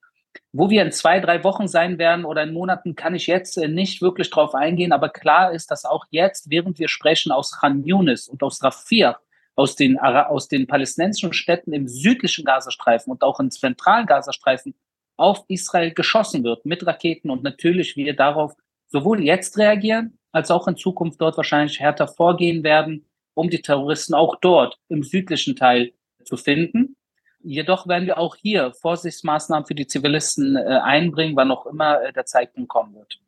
Wo 0.53 0.71
wir 0.71 0.83
in 0.83 0.93
zwei, 0.93 1.21
drei 1.21 1.43
Wochen 1.45 1.69
sein 1.69 1.99
werden 1.99 2.25
oder 2.25 2.43
in 2.43 2.53
Monaten, 2.53 2.95
kann 2.95 3.15
ich 3.15 3.27
jetzt 3.27 3.57
äh, 3.57 3.69
nicht 3.69 4.03
wirklich 4.03 4.31
drauf 4.31 4.55
eingehen. 4.55 4.93
Aber 4.93 5.09
klar 5.09 5.53
ist, 5.53 5.71
dass 5.71 5.85
auch 5.85 6.07
jetzt, 6.11 6.51
während 6.51 6.79
wir 6.79 6.89
sprechen, 6.89 7.33
aus 7.33 7.53
Khan 7.53 7.85
Yunis 7.85 8.29
und 8.29 8.43
aus 8.43 8.63
Rafir 8.63 9.17
aus 9.57 9.77
den, 9.77 9.99
aus 9.99 10.49
den 10.49 10.67
palästinensischen 10.67 11.33
Städten 11.33 11.73
im 11.73 11.89
südlichen 11.89 12.45
Gazastreifen 12.45 13.11
und 13.13 13.23
auch 13.23 13.41
im 13.41 13.51
zentralen 13.51 14.07
Gazastreifen 14.07 14.75
auf 15.17 15.45
Israel 15.49 15.93
geschossen 15.93 16.43
wird 16.43 16.67
mit 16.67 16.85
Raketen 16.87 17.31
und 17.31 17.43
natürlich 17.45 17.97
wir 17.97 18.17
darauf 18.17 18.55
sowohl 18.89 19.23
jetzt 19.23 19.57
reagieren, 19.59 20.19
als 20.33 20.51
auch 20.51 20.67
in 20.67 20.77
Zukunft 20.77 21.21
dort 21.21 21.37
wahrscheinlich 21.37 21.79
härter 21.79 22.09
vorgehen 22.09 22.65
werden, 22.65 23.07
um 23.35 23.49
die 23.49 23.63
Terroristen 23.63 24.15
auch 24.15 24.37
dort 24.41 24.79
im 24.89 25.05
südlichen 25.05 25.55
Teil 25.55 25.93
zu 26.25 26.37
finden. 26.37 26.97
Jedoch 27.45 27.87
werden 27.87 28.07
wir 28.07 28.19
auch 28.19 28.37
hier 28.37 28.73
Vorsichtsmaßnahmen 28.73 29.67
für 29.67 29.75
die 29.75 29.87
Zivilisten 29.87 30.57
äh, 30.57 30.81
einbringen, 30.83 31.37
wann 31.37 31.51
auch 31.51 31.67
immer 31.67 32.03
äh, 32.03 32.13
der 32.13 32.25
Zeitpunkt 32.25 32.71
kommen 32.71 32.95
wird. 32.95 33.21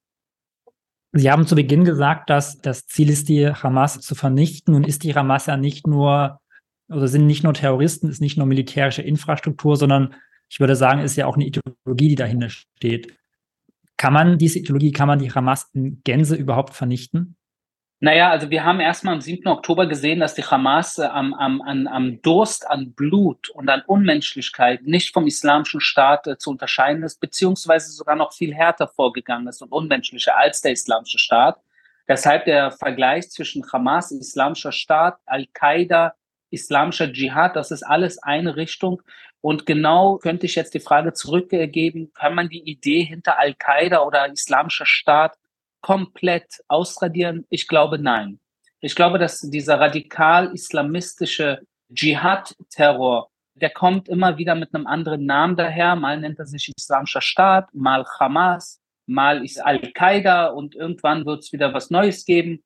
Sie 1.13 1.31
haben 1.31 1.47
zu 1.47 1.55
Beginn 1.55 1.85
gesagt, 1.85 2.31
dass 2.31 2.59
das 2.59 2.87
Ziel 2.87 3.11
ist, 3.11 3.29
die 3.29 3.49
Hamas 3.49 4.01
zu 4.01 4.15
vernichten. 4.15 4.73
Nun 4.73 4.85
ist 4.85 5.05
die 5.05 5.15
Hamas 5.15 5.47
ja 5.47 5.57
nicht 5.57 5.87
nur, 5.87 6.41
oder 6.89 7.09
sind 7.09 7.27
nicht 7.27 7.45
nur 7.45 7.55
Terroristen, 7.55 8.09
ist 8.09 8.21
nicht 8.21 8.39
nur 8.39 8.47
militärische 8.47 9.03
Infrastruktur, 9.03 9.77
sondern 9.77 10.15
ich 10.49 10.61
würde 10.61 10.77
sagen, 10.77 11.01
ist 11.01 11.17
ja 11.17 11.27
auch 11.27 11.37
eine 11.37 11.47
Ideologie, 11.47 12.09
die 12.09 12.15
dahinter 12.15 12.49
steht. 12.49 13.15
Kann 13.97 14.13
man 14.13 14.39
diese 14.39 14.59
Ideologie, 14.59 14.93
kann 14.93 15.09
man 15.09 15.19
die 15.19 15.31
Hamas 15.31 15.71
in 15.75 16.03
Gänze 16.05 16.37
überhaupt 16.37 16.75
vernichten? 16.75 17.37
Naja, 17.99 18.29
also 18.31 18.51
wir 18.51 18.63
haben 18.63 18.81
erstmal 18.81 19.15
am 19.15 19.23
7. 19.23 19.47
Oktober 19.49 19.87
gesehen, 19.87 20.21
dass 20.21 20.35
die 20.35 20.45
Hamas 20.45 20.99
äh, 20.99 21.05
am, 21.05 21.33
am, 21.33 21.63
an, 21.63 21.87
am 21.87 22.21
Durst 22.21 22.69
an 22.69 22.93
Blut 22.93 23.49
und 23.49 23.71
an 23.71 23.83
Unmenschlichkeit 23.87 24.83
nicht 24.83 25.15
vom 25.15 25.27
islamischen 25.27 25.81
Staat 25.81 26.27
äh, 26.27 26.37
zu 26.37 26.51
unterscheiden 26.51 27.03
ist, 27.05 27.21
beziehungsweise 27.21 27.91
sogar 27.93 28.15
noch 28.15 28.35
viel 28.35 28.55
härter 28.55 28.87
vorgegangen 28.87 29.49
ist 29.49 29.63
und 29.63 29.73
unmenschlicher 29.73 30.37
als 30.37 30.61
der 30.61 30.73
islamische 30.73 31.19
Staat. 31.19 31.59
Deshalb 32.07 32.45
der 32.45 32.71
Vergleich 32.71 33.31
zwischen 33.31 33.65
Hamas, 33.73 34.11
islamischer 34.13 34.73
Staat, 34.73 35.19
Al-Qaida, 35.25 36.15
islamischer 36.51 37.11
Dschihad, 37.11 37.57
das 37.57 37.71
ist 37.71 37.83
alles 37.83 38.23
eine 38.23 38.57
Richtung. 38.57 39.01
Und 39.41 39.65
genau 39.65 40.19
könnte 40.19 40.45
ich 40.45 40.55
jetzt 40.55 40.75
die 40.75 40.81
Frage 40.81 41.15
zurückgeben, 41.15 42.13
kann 42.13 42.35
man 42.35 42.51
die 42.51 42.63
Idee 42.71 43.05
hinter 43.05 43.39
Al-Qaida 43.39 44.03
oder 44.03 44.31
islamischer 44.31 44.87
Staat 44.87 45.39
komplett 45.87 46.65
ausradieren? 46.67 47.47
Ich 47.49 47.69
glaube 47.69 47.97
nein. 47.97 48.41
Ich 48.81 48.97
glaube, 48.97 49.21
dass 49.21 49.41
dieser 49.41 49.79
radikal-islamistische 49.79 51.61
Dschihad-Terror, 51.95 53.31
der 53.55 53.71
kommt 53.71 54.09
immer 54.09 54.37
wieder 54.37 54.57
mit 54.57 54.75
einem 54.75 54.89
anderen 54.89 55.27
Namen 55.27 55.55
daher. 55.55 55.95
Mal 55.95 56.19
nennt 56.19 56.41
er 56.41 56.47
sich 56.47 56.73
Islamischer 56.77 57.21
Staat, 57.21 57.73
mal 57.73 58.05
Hamas, 58.19 58.81
mal 59.07 59.45
ist 59.45 59.65
Al-Qaida 59.65 60.49
und 60.49 60.75
irgendwann 60.75 61.25
wird 61.25 61.45
es 61.45 61.53
wieder 61.53 61.73
was 61.73 61.89
Neues 61.91 62.25
geben. 62.25 62.65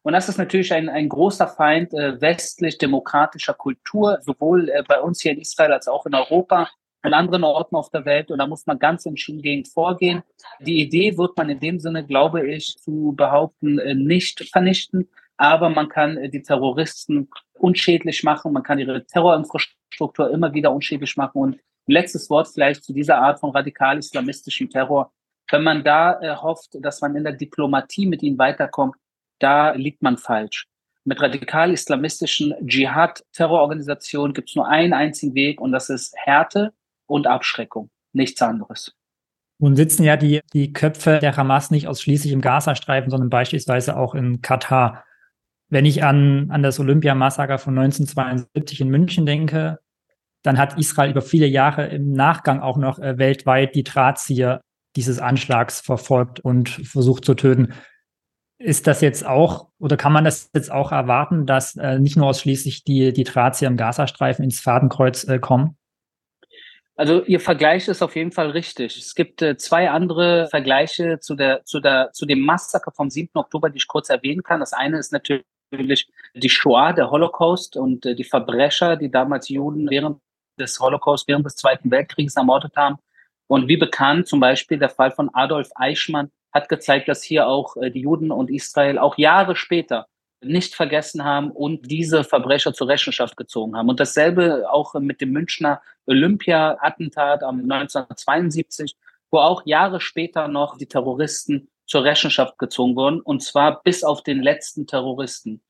Und 0.00 0.14
das 0.14 0.30
ist 0.30 0.38
natürlich 0.38 0.72
ein, 0.72 0.88
ein 0.88 1.10
großer 1.10 1.48
Feind 1.48 1.92
äh, 1.92 2.18
westlich-demokratischer 2.22 3.52
Kultur, 3.52 4.18
sowohl 4.22 4.70
äh, 4.70 4.82
bei 4.88 4.98
uns 4.98 5.20
hier 5.20 5.32
in 5.32 5.42
Israel 5.42 5.74
als 5.74 5.88
auch 5.88 6.06
in 6.06 6.14
Europa 6.14 6.70
an 7.02 7.14
anderen 7.14 7.44
Orten 7.44 7.76
auf 7.76 7.90
der 7.90 8.04
Welt. 8.04 8.30
Und 8.30 8.38
da 8.38 8.46
muss 8.46 8.66
man 8.66 8.78
ganz 8.78 9.04
entschieden 9.06 9.42
gegen 9.42 9.64
vorgehen. 9.64 10.22
Die 10.60 10.80
Idee 10.80 11.18
wird 11.18 11.36
man 11.36 11.50
in 11.50 11.60
dem 11.60 11.78
Sinne, 11.78 12.06
glaube 12.06 12.48
ich, 12.48 12.76
zu 12.78 13.12
behaupten, 13.16 13.78
äh, 13.78 13.94
nicht 13.94 14.48
vernichten. 14.50 15.08
Aber 15.36 15.68
man 15.68 15.88
kann 15.88 16.16
äh, 16.16 16.30
die 16.30 16.42
Terroristen 16.42 17.28
unschädlich 17.54 18.22
machen. 18.22 18.52
Man 18.52 18.62
kann 18.62 18.78
ihre 18.78 19.04
Terrorinfrastruktur 19.04 20.30
immer 20.30 20.54
wieder 20.54 20.72
unschädlich 20.72 21.16
machen. 21.16 21.42
Und 21.42 21.60
letztes 21.86 22.30
Wort 22.30 22.48
vielleicht 22.48 22.84
zu 22.84 22.92
dieser 22.92 23.18
Art 23.18 23.40
von 23.40 23.50
radikal-islamistischem 23.50 24.70
Terror. 24.70 25.12
Wenn 25.50 25.64
man 25.64 25.82
da 25.82 26.20
äh, 26.20 26.36
hofft, 26.36 26.76
dass 26.80 27.00
man 27.00 27.16
in 27.16 27.24
der 27.24 27.32
Diplomatie 27.32 28.06
mit 28.06 28.22
ihnen 28.22 28.38
weiterkommt, 28.38 28.94
da 29.40 29.72
liegt 29.72 30.02
man 30.02 30.16
falsch. 30.16 30.68
Mit 31.04 31.20
radikal-islamistischen 31.20 32.54
Dschihad-Terrororganisationen 32.64 34.34
gibt 34.34 34.50
es 34.50 34.54
nur 34.54 34.68
einen 34.68 34.92
einzigen 34.92 35.34
Weg 35.34 35.60
und 35.60 35.72
das 35.72 35.90
ist 35.90 36.14
Härte 36.16 36.72
und 37.12 37.26
Abschreckung, 37.26 37.90
nichts 38.12 38.40
anderes. 38.42 38.96
Nun 39.58 39.76
sitzen 39.76 40.02
ja 40.02 40.16
die, 40.16 40.40
die 40.52 40.72
Köpfe 40.72 41.18
der 41.20 41.36
Hamas 41.36 41.70
nicht 41.70 41.86
ausschließlich 41.86 42.32
im 42.32 42.40
Gazastreifen, 42.40 43.10
sondern 43.10 43.30
beispielsweise 43.30 43.96
auch 43.96 44.14
in 44.14 44.40
Katar. 44.40 45.04
Wenn 45.68 45.84
ich 45.84 46.02
an, 46.02 46.50
an 46.50 46.62
das 46.62 46.80
Olympia-Massaker 46.80 47.58
von 47.58 47.78
1972 47.78 48.80
in 48.80 48.88
München 48.88 49.24
denke, 49.24 49.78
dann 50.42 50.58
hat 50.58 50.78
Israel 50.78 51.10
über 51.10 51.22
viele 51.22 51.46
Jahre 51.46 51.86
im 51.86 52.12
Nachgang 52.12 52.60
auch 52.60 52.76
noch 52.76 52.98
äh, 52.98 53.18
weltweit 53.18 53.74
die 53.74 53.84
Drahtzieher 53.84 54.60
dieses 54.96 55.20
Anschlags 55.20 55.80
verfolgt 55.80 56.40
und 56.40 56.68
versucht 56.68 57.24
zu 57.24 57.34
töten. 57.34 57.74
Ist 58.58 58.86
das 58.86 59.00
jetzt 59.00 59.24
auch, 59.24 59.68
oder 59.78 59.96
kann 59.96 60.12
man 60.12 60.24
das 60.24 60.50
jetzt 60.54 60.72
auch 60.72 60.92
erwarten, 60.92 61.46
dass 61.46 61.76
äh, 61.76 61.98
nicht 61.98 62.16
nur 62.16 62.26
ausschließlich 62.26 62.84
die, 62.84 63.12
die 63.12 63.24
Drahtzieher 63.24 63.68
im 63.68 63.76
Gazastreifen 63.76 64.44
ins 64.44 64.60
Fadenkreuz 64.60 65.24
äh, 65.24 65.38
kommen? 65.38 65.76
Also 66.96 67.22
Ihr 67.24 67.40
Vergleich 67.40 67.88
ist 67.88 68.02
auf 68.02 68.16
jeden 68.16 68.32
Fall 68.32 68.50
richtig. 68.50 68.98
Es 68.98 69.14
gibt 69.14 69.40
äh, 69.40 69.56
zwei 69.56 69.90
andere 69.90 70.48
Vergleiche 70.48 71.20
zu, 71.20 71.34
der, 71.34 71.64
zu, 71.64 71.80
der, 71.80 72.12
zu 72.12 72.26
dem 72.26 72.40
Massaker 72.40 72.92
vom 72.92 73.08
7. 73.08 73.30
Oktober, 73.34 73.70
die 73.70 73.78
ich 73.78 73.88
kurz 73.88 74.10
erwähnen 74.10 74.42
kann. 74.42 74.60
Das 74.60 74.72
eine 74.72 74.98
ist 74.98 75.12
natürlich 75.12 76.06
die 76.34 76.50
Shoah, 76.50 76.92
der 76.92 77.10
Holocaust 77.10 77.76
und 77.76 78.04
äh, 78.04 78.14
die 78.14 78.24
Verbrecher, 78.24 78.96
die 78.96 79.10
damals 79.10 79.48
Juden 79.48 79.88
während 79.88 80.20
des 80.58 80.78
Holocaust, 80.78 81.26
während 81.28 81.46
des 81.46 81.56
Zweiten 81.56 81.90
Weltkriegs 81.90 82.36
ermordet 82.36 82.76
haben. 82.76 82.96
Und 83.46 83.68
wie 83.68 83.78
bekannt 83.78 84.28
zum 84.28 84.40
Beispiel 84.40 84.78
der 84.78 84.90
Fall 84.90 85.10
von 85.10 85.30
Adolf 85.34 85.70
Eichmann 85.74 86.30
hat 86.52 86.68
gezeigt, 86.68 87.08
dass 87.08 87.22
hier 87.22 87.48
auch 87.48 87.76
äh, 87.76 87.90
die 87.90 88.00
Juden 88.00 88.30
und 88.30 88.50
Israel 88.50 88.98
auch 88.98 89.16
Jahre 89.16 89.56
später 89.56 90.06
nicht 90.44 90.74
vergessen 90.74 91.24
haben 91.24 91.50
und 91.50 91.90
diese 91.90 92.24
Verbrecher 92.24 92.72
zur 92.72 92.88
Rechenschaft 92.88 93.36
gezogen 93.36 93.76
haben. 93.76 93.88
Und 93.88 94.00
dasselbe 94.00 94.70
auch 94.70 94.94
mit 94.94 95.20
dem 95.20 95.32
Münchner 95.32 95.80
Olympia-Attentat 96.06 97.42
am 97.42 97.60
1972, 97.60 98.96
wo 99.30 99.38
auch 99.38 99.64
Jahre 99.66 100.00
später 100.00 100.48
noch 100.48 100.76
die 100.76 100.86
Terroristen 100.86 101.68
zur 101.86 102.04
Rechenschaft 102.04 102.58
gezogen 102.58 102.96
wurden, 102.96 103.20
und 103.20 103.42
zwar 103.42 103.82
bis 103.82 104.04
auf 104.04 104.22
den 104.22 104.42
letzten 104.42 104.86
Terroristen. 104.86 105.60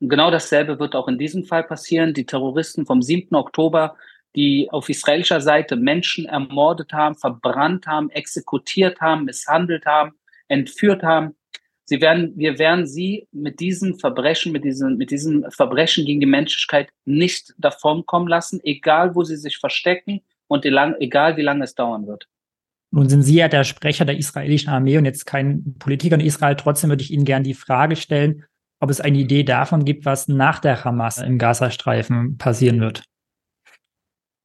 Und 0.00 0.08
genau 0.08 0.30
dasselbe 0.30 0.78
wird 0.78 0.94
auch 0.94 1.08
in 1.08 1.18
diesem 1.18 1.44
Fall 1.44 1.64
passieren. 1.64 2.14
Die 2.14 2.26
Terroristen 2.26 2.86
vom 2.86 3.02
7. 3.02 3.34
Oktober, 3.34 3.96
die 4.36 4.68
auf 4.70 4.88
israelischer 4.88 5.40
Seite 5.40 5.76
Menschen 5.76 6.26
ermordet 6.26 6.92
haben, 6.92 7.16
verbrannt 7.16 7.86
haben, 7.86 8.10
exekutiert 8.10 9.00
haben, 9.00 9.24
misshandelt 9.24 9.86
haben, 9.86 10.12
entführt 10.48 11.02
haben, 11.02 11.34
Sie 11.88 12.02
werden, 12.02 12.34
wir 12.36 12.58
werden 12.58 12.86
sie 12.86 13.26
mit 13.32 13.60
diesen 13.60 13.98
Verbrechen, 13.98 14.52
mit 14.52 14.62
diesen, 14.62 14.98
mit 14.98 15.10
diesen 15.10 15.50
Verbrechen 15.50 16.04
gegen 16.04 16.20
die 16.20 16.26
Menschlichkeit 16.26 16.90
nicht 17.06 17.54
davonkommen 17.56 18.28
lassen, 18.28 18.60
egal 18.62 19.14
wo 19.14 19.24
sie 19.24 19.36
sich 19.36 19.56
verstecken 19.56 20.20
und 20.48 20.66
egal 20.66 21.38
wie 21.38 21.42
lange 21.42 21.64
es 21.64 21.74
dauern 21.74 22.06
wird. 22.06 22.28
Nun 22.90 23.08
sind 23.08 23.22
Sie 23.22 23.36
ja 23.36 23.48
der 23.48 23.64
Sprecher 23.64 24.04
der 24.04 24.18
israelischen 24.18 24.68
Armee 24.68 24.98
und 24.98 25.06
jetzt 25.06 25.24
kein 25.24 25.76
Politiker 25.78 26.16
in 26.16 26.20
Israel. 26.20 26.56
Trotzdem 26.56 26.90
würde 26.90 27.02
ich 27.02 27.10
Ihnen 27.10 27.24
gerne 27.24 27.44
die 27.44 27.54
Frage 27.54 27.96
stellen, 27.96 28.44
ob 28.80 28.90
es 28.90 29.00
eine 29.00 29.16
Idee 29.16 29.42
davon 29.42 29.86
gibt, 29.86 30.04
was 30.04 30.28
nach 30.28 30.58
der 30.58 30.84
Hamas 30.84 31.16
im 31.16 31.38
Gazastreifen 31.38 32.36
passieren 32.36 32.82
wird. 32.82 33.02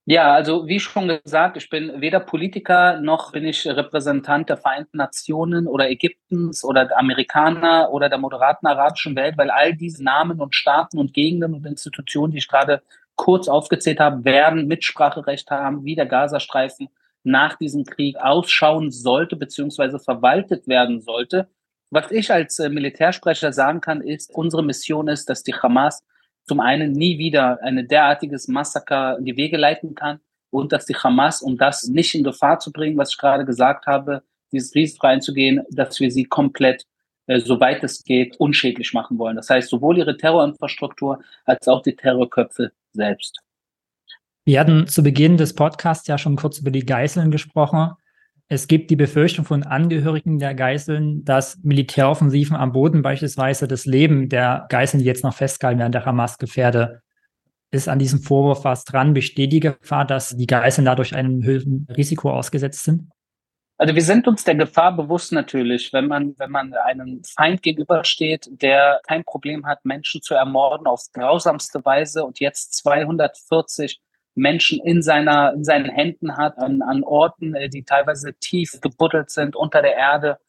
Ja, 0.05 0.33
also 0.33 0.67
wie 0.67 0.81
schon 0.81 1.07
gesagt, 1.07 1.55
ich 1.55 1.69
bin 1.69 2.01
weder 2.01 2.19
Politiker 2.19 2.99
noch 2.99 3.31
bin 3.31 3.45
ich 3.45 3.65
Repräsentant 3.65 4.49
der 4.49 4.57
Vereinten 4.57 4.97
Nationen 4.97 5.65
oder 5.65 5.89
Ägyptens 5.89 6.65
oder 6.65 6.85
der 6.85 6.99
Amerikaner 6.99 7.89
oder 7.89 8.09
der 8.09 8.17
moderaten 8.17 8.67
arabischen 8.67 9.15
Welt, 9.15 9.37
weil 9.37 9.49
all 9.49 9.73
diese 9.73 10.03
Namen 10.03 10.41
und 10.41 10.55
Staaten 10.55 10.97
und 10.97 11.13
Gegenden 11.13 11.53
und 11.53 11.65
Institutionen, 11.65 12.33
die 12.33 12.39
ich 12.39 12.49
gerade 12.49 12.81
kurz 13.15 13.47
aufgezählt 13.47 14.01
habe, 14.01 14.25
werden 14.25 14.67
Mitspracherecht 14.67 15.49
haben, 15.51 15.85
wie 15.85 15.95
der 15.95 16.05
Gazastreifen 16.05 16.89
nach 17.23 17.55
diesem 17.57 17.85
Krieg 17.85 18.17
ausschauen 18.17 18.91
sollte, 18.91 19.37
beziehungsweise 19.37 19.99
verwaltet 19.99 20.67
werden 20.67 20.99
sollte. 20.99 21.47
Was 21.91 22.11
ich 22.11 22.29
als 22.29 22.59
äh, 22.59 22.67
Militärsprecher 22.67 23.53
sagen 23.53 23.79
kann, 23.79 24.01
ist, 24.01 24.31
unsere 24.33 24.63
Mission 24.63 25.07
ist, 25.07 25.29
dass 25.29 25.43
die 25.43 25.53
Hamas 25.53 26.03
zum 26.45 26.59
einen 26.59 26.91
nie 26.91 27.17
wieder 27.17 27.59
ein 27.61 27.87
derartiges 27.87 28.47
Massaker 28.47 29.17
in 29.17 29.25
die 29.25 29.37
Wege 29.37 29.57
leiten 29.57 29.95
kann 29.95 30.19
und 30.49 30.71
dass 30.71 30.85
die 30.85 30.95
Hamas, 30.95 31.41
um 31.41 31.57
das 31.57 31.87
nicht 31.87 32.13
in 32.15 32.23
Gefahr 32.23 32.59
zu 32.59 32.71
bringen, 32.71 32.97
was 32.97 33.11
ich 33.11 33.17
gerade 33.17 33.45
gesagt 33.45 33.87
habe, 33.87 34.23
dieses 34.51 34.75
Risiko 34.75 35.07
einzugehen, 35.07 35.63
dass 35.71 35.99
wir 35.99 36.11
sie 36.11 36.25
komplett, 36.25 36.83
äh, 37.27 37.39
soweit 37.39 37.83
es 37.83 38.03
geht, 38.03 38.37
unschädlich 38.37 38.93
machen 38.93 39.17
wollen. 39.17 39.35
Das 39.35 39.49
heißt, 39.49 39.69
sowohl 39.69 39.97
ihre 39.97 40.15
Terrorinfrastruktur 40.15 41.23
als 41.45 41.67
auch 41.67 41.81
die 41.81 41.95
Terrorköpfe 41.95 42.71
selbst. 42.91 43.39
Wir 44.45 44.59
hatten 44.59 44.87
zu 44.87 45.01
Beginn 45.01 45.37
des 45.37 45.55
Podcasts 45.55 46.07
ja 46.07 46.17
schon 46.17 46.35
kurz 46.35 46.59
über 46.59 46.69
die 46.69 46.85
Geiseln 46.85 47.31
gesprochen. 47.31 47.93
Es 48.53 48.67
gibt 48.67 48.91
die 48.91 48.95
Befürchtung 48.95 49.45
von 49.45 49.63
Angehörigen 49.63 50.37
der 50.37 50.53
Geiseln, 50.53 51.25
dass 51.25 51.57
Militäroffensiven 51.63 52.55
am 52.55 52.71
Boden 52.71 53.01
beispielsweise 53.01 53.67
das 53.67 53.87
Leben 53.87 54.29
der 54.29 54.67
Geiseln, 54.69 54.99
die 54.99 55.07
jetzt 55.07 55.23
noch 55.23 55.33
festgehalten 55.33 55.79
werden, 55.79 55.91
der 55.91 56.05
Hamas 56.05 56.37
gefährde. 56.37 57.01
Ist 57.71 57.89
an 57.89 57.97
diesem 57.97 58.21
Vorwurf 58.21 58.63
was 58.63 58.85
dran? 58.85 59.15
Besteht 59.15 59.53
die 59.53 59.59
Gefahr, 59.59 60.05
dass 60.05 60.37
die 60.37 60.45
Geiseln 60.45 60.85
dadurch 60.85 61.15
einem 61.15 61.43
höheren 61.43 61.87
Risiko 61.97 62.29
ausgesetzt 62.29 62.83
sind? 62.83 63.09
Also 63.79 63.95
wir 63.95 64.03
sind 64.03 64.27
uns 64.27 64.43
der 64.43 64.53
Gefahr 64.53 64.95
bewusst 64.95 65.31
natürlich, 65.31 65.91
wenn 65.91 66.05
man, 66.05 66.35
wenn 66.37 66.51
man 66.51 66.75
einem 66.75 67.23
Feind 67.23 67.63
gegenübersteht, 67.63 68.49
der 68.61 69.01
kein 69.07 69.23
Problem 69.23 69.65
hat, 69.65 69.83
Menschen 69.83 70.21
zu 70.21 70.35
ermorden 70.35 70.85
auf 70.85 71.01
grausamste 71.11 71.83
Weise 71.83 72.23
und 72.23 72.39
jetzt 72.39 72.75
240 72.75 73.99
Menschen 74.35 74.79
in 74.83 75.01
seiner, 75.01 75.53
in 75.53 75.63
seinen 75.63 75.89
Händen 75.89 76.37
hat, 76.37 76.57
an, 76.57 76.81
an 76.81 77.03
Orten, 77.03 77.55
äh, 77.55 77.69
die 77.69 77.83
teilweise 77.83 78.33
tief 78.33 78.79
gebuddelt 78.81 79.29
sind 79.29 79.55
unter 79.55 79.81
der 79.81 79.95
Erde. 79.95 80.39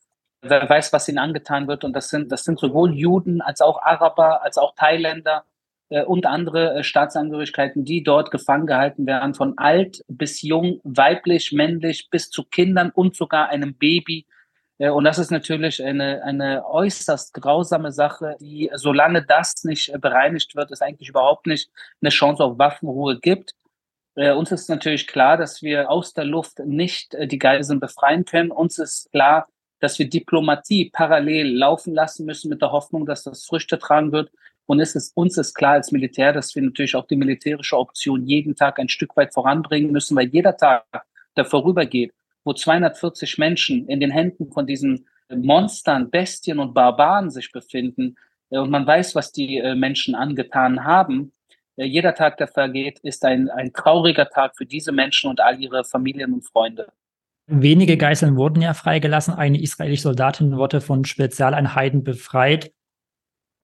Wer 0.42 0.68
weiß, 0.68 0.92
was 0.92 1.08
ihnen 1.08 1.18
angetan 1.18 1.68
wird. 1.68 1.84
Und 1.84 1.94
das 1.94 2.08
sind, 2.08 2.30
das 2.30 2.44
sind 2.44 2.58
sowohl 2.58 2.94
Juden 2.94 3.40
als 3.40 3.60
auch 3.60 3.80
Araber, 3.82 4.42
als 4.42 4.58
auch 4.58 4.74
Thailänder 4.74 5.44
äh, 5.88 6.02
und 6.02 6.26
andere 6.26 6.78
äh, 6.78 6.84
Staatsangehörigkeiten, 6.84 7.84
die 7.84 8.02
dort 8.02 8.30
gefangen 8.30 8.66
gehalten 8.66 9.06
werden, 9.06 9.34
von 9.34 9.58
alt 9.58 10.02
bis 10.08 10.42
jung, 10.42 10.80
weiblich, 10.84 11.52
männlich, 11.52 12.08
bis 12.10 12.30
zu 12.30 12.44
Kindern 12.44 12.90
und 12.90 13.16
sogar 13.16 13.48
einem 13.48 13.74
Baby. 13.74 14.26
Äh, 14.78 14.90
und 14.90 15.04
das 15.04 15.18
ist 15.18 15.30
natürlich 15.30 15.82
eine, 15.82 16.22
eine 16.24 16.66
äußerst 16.66 17.34
grausame 17.34 17.92
Sache, 17.92 18.36
die, 18.40 18.70
solange 18.74 19.24
das 19.24 19.64
nicht 19.64 19.92
bereinigt 20.00 20.56
wird, 20.56 20.70
es 20.70 20.82
eigentlich 20.82 21.10
überhaupt 21.10 21.46
nicht 21.46 21.70
eine 22.00 22.10
Chance 22.10 22.44
auf 22.44 22.58
Waffenruhe 22.58 23.18
gibt. 23.20 23.54
Uns 24.16 24.52
ist 24.52 24.68
natürlich 24.68 25.08
klar, 25.08 25.36
dass 25.36 25.60
wir 25.62 25.90
aus 25.90 26.14
der 26.14 26.24
Luft 26.24 26.60
nicht 26.60 27.16
die 27.20 27.38
Geiseln 27.38 27.80
befreien 27.80 28.24
können. 28.24 28.52
Uns 28.52 28.78
ist 28.78 29.10
klar, 29.10 29.48
dass 29.80 29.98
wir 29.98 30.08
Diplomatie 30.08 30.90
parallel 30.90 31.56
laufen 31.56 31.94
lassen 31.94 32.24
müssen 32.24 32.48
mit 32.48 32.62
der 32.62 32.70
Hoffnung, 32.70 33.06
dass 33.06 33.24
das 33.24 33.44
Früchte 33.44 33.78
tragen 33.78 34.12
wird. 34.12 34.30
Und 34.66 34.80
es 34.80 34.94
ist, 34.94 35.16
uns 35.16 35.36
ist 35.36 35.54
klar 35.54 35.74
als 35.74 35.92
Militär, 35.92 36.32
dass 36.32 36.54
wir 36.54 36.62
natürlich 36.62 36.96
auch 36.96 37.06
die 37.06 37.16
militärische 37.16 37.76
Option 37.76 38.24
jeden 38.26 38.54
Tag 38.54 38.78
ein 38.78 38.88
Stück 38.88 39.16
weit 39.16 39.34
voranbringen 39.34 39.92
müssen, 39.92 40.16
weil 40.16 40.28
jeder 40.28 40.56
Tag, 40.56 40.84
der 41.36 41.44
vorübergeht, 41.44 42.14
wo 42.44 42.52
240 42.52 43.38
Menschen 43.38 43.88
in 43.88 44.00
den 44.00 44.10
Händen 44.10 44.50
von 44.52 44.66
diesen 44.66 45.06
Monstern, 45.28 46.10
Bestien 46.10 46.58
und 46.58 46.74
Barbaren 46.74 47.30
sich 47.30 47.52
befinden 47.52 48.16
äh, 48.50 48.58
und 48.58 48.70
man 48.70 48.86
weiß, 48.86 49.14
was 49.14 49.32
die 49.32 49.58
äh, 49.58 49.74
Menschen 49.74 50.14
angetan 50.14 50.84
haben, 50.84 51.32
äh, 51.32 51.33
jeder 51.76 52.14
Tag, 52.14 52.36
der 52.36 52.48
vergeht, 52.48 53.00
ist 53.00 53.24
ein, 53.24 53.50
ein 53.50 53.72
trauriger 53.72 54.28
Tag 54.28 54.56
für 54.56 54.66
diese 54.66 54.92
Menschen 54.92 55.28
und 55.28 55.40
all 55.40 55.60
ihre 55.60 55.84
Familien 55.84 56.32
und 56.32 56.42
Freunde. 56.42 56.92
Wenige 57.46 57.96
Geiseln 57.96 58.36
wurden 58.36 58.62
ja 58.62 58.72
freigelassen. 58.74 59.34
Eine 59.34 59.60
israelische 59.60 60.04
Soldatin 60.04 60.56
wurde 60.56 60.80
von 60.80 61.04
Spezialeinheiten 61.04 62.02
befreit. 62.02 62.72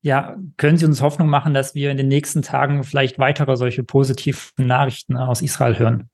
Ja, 0.02 0.36
können 0.56 0.76
Sie 0.76 0.86
uns 0.86 1.02
Hoffnung 1.02 1.28
machen, 1.28 1.54
dass 1.54 1.74
wir 1.74 1.90
in 1.90 1.96
den 1.96 2.08
nächsten 2.08 2.42
Tagen 2.42 2.84
vielleicht 2.84 3.18
weitere 3.18 3.56
solche 3.56 3.84
positiven 3.84 4.66
Nachrichten 4.66 5.16
aus 5.16 5.40
Israel 5.40 5.78
hören? 5.78 6.10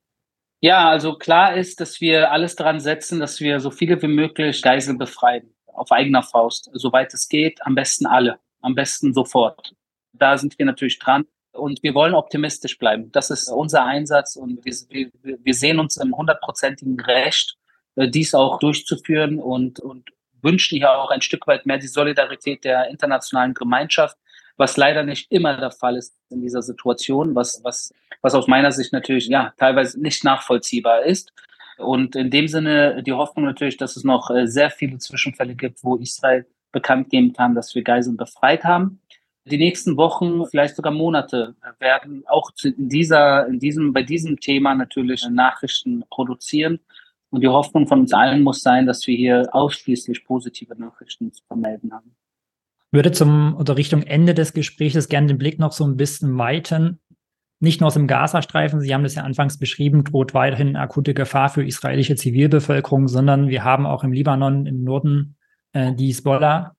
Ja, 0.59 0.89
also 0.89 1.17
klar 1.17 1.55
ist, 1.55 1.79
dass 1.81 2.01
wir 2.01 2.31
alles 2.31 2.55
daran 2.55 2.79
setzen, 2.79 3.19
dass 3.19 3.39
wir 3.39 3.59
so 3.59 3.69
viele 3.69 4.01
wie 4.01 4.07
möglich 4.07 4.61
Geiseln 4.61 4.97
befreien, 4.97 5.53
auf 5.67 5.91
eigener 5.91 6.23
Faust, 6.23 6.69
soweit 6.73 7.13
es 7.13 7.27
geht, 7.27 7.65
am 7.65 7.75
besten 7.75 8.05
alle, 8.05 8.39
am 8.61 8.75
besten 8.75 9.13
sofort. 9.13 9.73
Da 10.13 10.37
sind 10.37 10.57
wir 10.57 10.65
natürlich 10.65 10.99
dran 10.99 11.25
und 11.57 11.83
wir 11.83 11.93
wollen 11.93 12.13
optimistisch 12.13 12.77
bleiben. 12.77 13.11
Das 13.11 13.29
ist 13.29 13.49
unser 13.49 13.85
Einsatz 13.85 14.35
und 14.35 14.63
wir, 14.63 15.09
wir, 15.43 15.53
sehen 15.53 15.79
uns 15.79 15.97
im 15.97 16.15
hundertprozentigen 16.15 16.99
Recht, 16.99 17.57
äh, 17.95 18.07
dies 18.07 18.33
auch 18.33 18.59
durchzuführen 18.59 19.39
und, 19.39 19.79
und 19.79 20.09
wünschen 20.41 20.77
hier 20.77 20.91
auch 20.91 21.11
ein 21.11 21.21
Stück 21.21 21.47
weit 21.47 21.65
mehr 21.65 21.77
die 21.77 21.87
Solidarität 21.87 22.63
der 22.63 22.89
internationalen 22.89 23.53
Gemeinschaft, 23.53 24.17
was 24.55 24.77
leider 24.77 25.03
nicht 25.03 25.31
immer 25.31 25.57
der 25.57 25.71
Fall 25.71 25.97
ist 25.97 26.15
in 26.29 26.41
dieser 26.41 26.61
Situation, 26.61 27.35
was, 27.35 27.63
was, 27.63 27.93
was 28.21 28.35
aus 28.35 28.47
meiner 28.47 28.71
Sicht 28.71 28.93
natürlich 28.93 29.27
ja 29.27 29.53
teilweise 29.57 29.99
nicht 30.01 30.23
nachvollziehbar 30.23 31.03
ist. 31.03 31.31
Und 31.77 32.15
in 32.15 32.31
dem 32.31 32.47
Sinne 32.47 33.03
die 33.03 33.13
Hoffnung 33.13 33.45
natürlich, 33.45 33.77
dass 33.77 33.97
es 33.97 34.03
noch 34.03 34.31
äh, 34.31 34.47
sehr 34.47 34.71
viele 34.71 34.97
Zwischenfälle 34.97 35.55
gibt, 35.55 35.83
wo 35.83 35.95
Israel 35.95 36.45
bekannt 36.71 37.09
geben 37.09 37.33
kann, 37.33 37.55
dass 37.55 37.75
wir 37.75 37.83
Geiseln 37.83 38.17
befreit 38.17 38.63
haben. 38.63 38.99
Die 39.49 39.57
nächsten 39.57 39.95
Wochen, 39.97 40.45
vielleicht 40.45 40.75
sogar 40.75 40.91
Monate, 40.91 41.55
werden 41.79 42.23
auch 42.27 42.51
in 42.63 42.89
dieser, 42.89 43.47
in 43.47 43.59
diesem, 43.59 43.93
bei 43.93 44.03
diesem 44.03 44.39
Thema 44.39 44.75
natürlich 44.75 45.27
Nachrichten 45.29 46.03
produzieren. 46.09 46.79
Und 47.29 47.41
die 47.41 47.47
Hoffnung 47.47 47.87
von 47.87 48.01
uns 48.01 48.13
allen 48.13 48.43
muss 48.43 48.61
sein, 48.61 48.85
dass 48.85 49.05
wir 49.07 49.15
hier 49.15 49.49
ausschließlich 49.51 50.25
positive 50.25 50.75
Nachrichten 50.79 51.31
zu 51.33 51.43
vermelden 51.45 51.93
haben. 51.93 52.15
Ich 52.91 52.93
würde 52.93 53.11
zum 53.11 53.55
oder 53.57 53.75
Richtung 53.75 54.03
Ende 54.03 54.33
des 54.33 54.53
Gesprächs 54.53 55.09
gerne 55.09 55.27
den 55.27 55.37
Blick 55.37 55.59
noch 55.59 55.73
so 55.73 55.85
ein 55.85 55.97
bisschen 55.97 56.37
weiten. 56.37 56.99
Nicht 57.59 57.81
nur 57.81 57.87
aus 57.87 57.95
dem 57.95 58.07
Gazastreifen, 58.07 58.79
Sie 58.81 58.93
haben 58.93 59.03
das 59.03 59.15
ja 59.15 59.23
anfangs 59.23 59.57
beschrieben, 59.57 60.03
droht 60.03 60.33
weiterhin 60.33 60.75
akute 60.75 61.13
Gefahr 61.13 61.49
für 61.49 61.65
israelische 61.65 62.15
Zivilbevölkerung, 62.15 63.07
sondern 63.07 63.49
wir 63.49 63.63
haben 63.63 63.85
auch 63.85 64.03
im 64.03 64.13
Libanon 64.13 64.65
im 64.67 64.83
Norden 64.83 65.35
äh, 65.73 65.93
die 65.93 66.07
Hezbollah, 66.07 66.76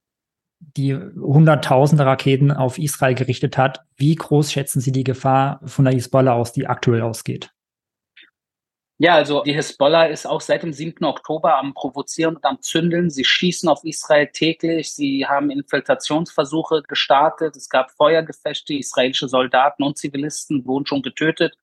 die 0.61 0.95
hunderttausende 0.95 2.05
Raketen 2.05 2.51
auf 2.51 2.79
Israel 2.79 3.15
gerichtet 3.15 3.57
hat. 3.59 3.85
Wie 3.97 4.15
groß 4.15 4.53
schätzen 4.53 4.81
Sie 4.81 4.93
die 4.93 5.05
Gefahr 5.05 5.61
von 5.65 5.85
der 5.85 5.95
Hezbollah 5.95 6.35
aus, 6.35 6.53
die 6.53 6.67
aktuell 6.67 7.03
ausgeht? 7.03 7.51
Ja, 9.01 9.15
also 9.15 9.45
die 9.45 9.55
Hisbollah 9.55 10.07
ist 10.07 10.27
auch 10.27 10.41
seit 10.41 10.65
dem 10.65 10.73
7. 10.73 11.05
Oktober 11.05 11.57
am 11.57 11.73
Provozieren 11.73 12.35
und 12.35 12.45
am 12.45 12.61
Zündeln. 12.61 13.11
Sie 13.11 13.25
schießen 13.25 13.69
auf 13.69 13.85
Israel 13.85 14.27
täglich. 14.33 14.93
Sie 14.93 15.25
haben 15.25 15.51
Infiltrationsversuche 15.51 16.83
gestartet. 16.83 17.55
Es 17.55 17.69
gab 17.69 17.93
Feuergefechte. 17.93 18.75
Israelische 18.75 19.29
Soldaten 19.29 19.85
und 19.85 19.99
Zivilisten 19.99 20.67
wurden 20.67 20.85
schon 20.85 21.03
getötet. 21.03 21.57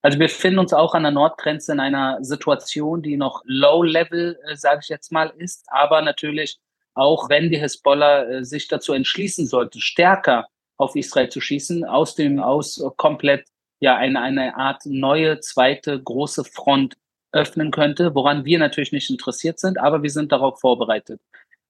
Also 0.00 0.20
wir 0.20 0.28
befinden 0.28 0.60
uns 0.60 0.72
auch 0.72 0.94
an 0.94 1.02
der 1.02 1.10
Nordgrenze 1.10 1.72
in 1.72 1.80
einer 1.80 2.22
Situation, 2.22 3.02
die 3.02 3.16
noch 3.16 3.42
Low-Level, 3.44 4.38
äh, 4.48 4.54
sage 4.54 4.78
ich 4.84 4.88
jetzt 4.88 5.10
mal, 5.10 5.32
ist. 5.36 5.64
Aber 5.66 6.02
natürlich 6.02 6.60
auch, 6.96 7.28
wenn 7.28 7.50
die 7.50 7.60
Hisbollah 7.60 8.24
äh, 8.24 8.44
sich 8.44 8.68
dazu 8.68 8.92
entschließen 8.92 9.46
sollte, 9.46 9.80
stärker 9.80 10.48
auf 10.78 10.96
Israel 10.96 11.28
zu 11.28 11.40
schießen, 11.40 11.84
aus 11.84 12.14
dem 12.14 12.40
aus 12.40 12.82
komplett 12.96 13.46
ja 13.80 13.96
eine, 13.96 14.20
eine 14.20 14.56
Art 14.56 14.82
neue 14.86 15.40
zweite 15.40 16.02
große 16.02 16.44
Front 16.44 16.96
öffnen 17.32 17.70
könnte, 17.70 18.14
woran 18.14 18.44
wir 18.44 18.58
natürlich 18.58 18.92
nicht 18.92 19.10
interessiert 19.10 19.58
sind, 19.58 19.78
aber 19.78 20.02
wir 20.02 20.10
sind 20.10 20.32
darauf 20.32 20.60
vorbereitet. 20.60 21.20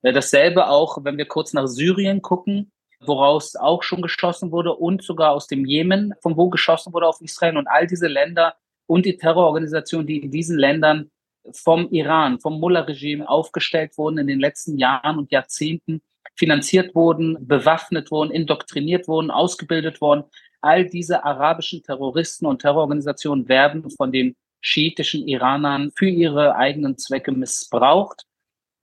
Äh, 0.02 0.12
dasselbe 0.12 0.68
auch, 0.68 1.04
wenn 1.04 1.18
wir 1.18 1.26
kurz 1.26 1.52
nach 1.52 1.66
Syrien 1.66 2.22
gucken, 2.22 2.70
woraus 3.00 3.56
auch 3.56 3.82
schon 3.82 4.02
geschossen 4.02 4.52
wurde 4.52 4.74
und 4.74 5.02
sogar 5.02 5.32
aus 5.32 5.48
dem 5.48 5.66
Jemen, 5.66 6.14
von 6.22 6.36
wo 6.36 6.48
geschossen 6.48 6.92
wurde 6.92 7.08
auf 7.08 7.20
Israel 7.20 7.56
und 7.56 7.66
all 7.66 7.86
diese 7.86 8.06
Länder 8.06 8.54
und 8.86 9.04
die 9.04 9.16
Terrororganisationen, 9.16 10.06
die 10.06 10.22
in 10.22 10.30
diesen 10.30 10.58
Ländern 10.58 11.10
vom 11.52 11.88
Iran, 11.90 12.40
vom 12.40 12.60
Mullah-Regime 12.60 13.28
aufgestellt 13.28 13.96
wurden 13.98 14.18
in 14.18 14.26
den 14.26 14.40
letzten 14.40 14.78
Jahren 14.78 15.18
und 15.18 15.32
Jahrzehnten, 15.32 16.02
finanziert 16.34 16.94
wurden, 16.94 17.46
bewaffnet 17.46 18.10
wurden, 18.10 18.30
indoktriniert 18.30 19.08
wurden, 19.08 19.30
ausgebildet 19.30 20.00
wurden 20.00 20.24
all 20.66 20.84
diese 20.84 21.24
arabischen 21.24 21.82
Terroristen 21.82 22.46
und 22.46 22.60
Terrororganisationen 22.60 23.48
werden 23.48 23.88
von 23.90 24.10
den 24.10 24.34
schiitischen 24.60 25.28
Iranern 25.28 25.92
für 25.94 26.08
ihre 26.08 26.56
eigenen 26.56 26.98
Zwecke 26.98 27.30
missbraucht. 27.30 28.24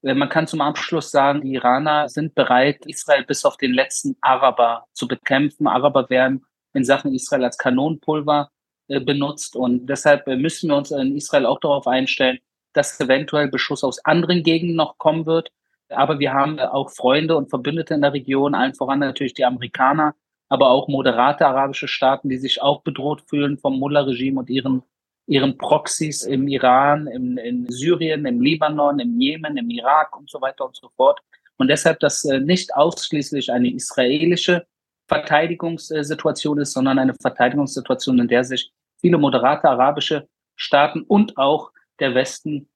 Äh, 0.02 0.14
man 0.14 0.30
kann 0.30 0.48
zum 0.48 0.62
Abschluss 0.62 1.12
sagen, 1.12 1.42
die 1.42 1.54
Iraner 1.54 2.08
sind 2.08 2.36
bereit, 2.36 2.86
Israel 2.86 3.26
bis 3.26 3.44
auf 3.44 3.58
den 3.58 3.74
letzten 3.74 4.16
Araber 4.22 4.86
zu 4.94 5.08
bekämpfen. 5.08 5.68
Araber 5.68 6.10
werden 6.10 6.46
in 6.74 6.86
Sachen 6.86 7.14
Israel 7.14 7.44
als 7.44 7.58
Kanonenpulver 7.58 8.50
äh, 8.88 9.02
benutzt 9.02 9.56
und 9.56 9.88
deshalb 9.88 10.28
äh, 10.28 10.38
müssen 10.38 10.70
wir 10.70 10.78
uns 10.78 10.92
in 10.92 11.18
Israel 11.18 11.46
auch 11.46 11.60
darauf 11.60 11.86
einstellen, 11.88 12.40
dass 12.74 13.00
eventuell 13.00 13.48
Beschuss 13.48 13.84
aus 13.84 14.04
anderen 14.06 14.44
Gegenden 14.44 14.76
noch 14.76 14.98
kommen 14.98 15.26
wird. 15.26 15.52
Aber 15.90 16.20
wir 16.20 16.34
haben 16.34 16.60
auch 16.60 16.90
Freunde 16.90 17.38
und 17.38 17.50
Verbündete 17.50 17.94
in 17.94 18.02
der 18.02 18.14
Region, 18.14 18.56
allen 18.56 18.74
voran 18.74 19.00
natürlich 19.00 19.34
die 19.34 19.46
Amerikaner, 19.46 20.16
aber 20.50 20.70
auch 20.70 20.88
moderate 20.88 21.46
arabische 21.46 21.88
Staaten, 21.88 22.30
die 22.30 22.38
sich 22.38 22.62
auch 22.62 22.82
bedroht 22.82 23.24
fühlen 23.28 23.58
vom 23.58 23.80
Mullah-Regime 23.80 24.40
und 24.40 24.50
ihren, 24.50 24.84
ihren 25.28 25.58
Proxys 25.58 26.24
im 26.24 26.48
Iran, 26.48 27.08
im, 27.08 27.38
in 27.38 27.68
Syrien, 27.70 28.26
im 28.26 28.42
Libanon, 28.42 29.00
im 29.00 29.20
Jemen, 29.20 29.58
im 29.58 29.70
Irak 29.70 30.18
und 30.18 30.30
so 30.30 30.42
weiter 30.42 30.66
und 30.66 30.76
so 30.76 30.90
fort. 30.96 31.20
Und 31.58 31.68
deshalb, 31.70 32.00
dass 32.00 32.26
äh, 32.26 32.40
nicht 32.40 32.76
ausschließlich 32.76 33.52
eine 33.52 33.72
israelische 33.72 34.66
Verteidigungssituation 35.08 36.60
ist, 36.60 36.74
sondern 36.74 37.00
eine 37.00 37.14
Verteidigungssituation, 37.14 38.20
in 38.20 38.28
der 38.28 38.44
sich 38.44 38.72
viele 39.00 39.18
moderate 39.18 39.70
arabische 39.70 40.28
Staaten 40.56 41.02
und 41.02 41.38
auch 41.38 41.72
der 42.04 42.14
Westen, 42.14 42.70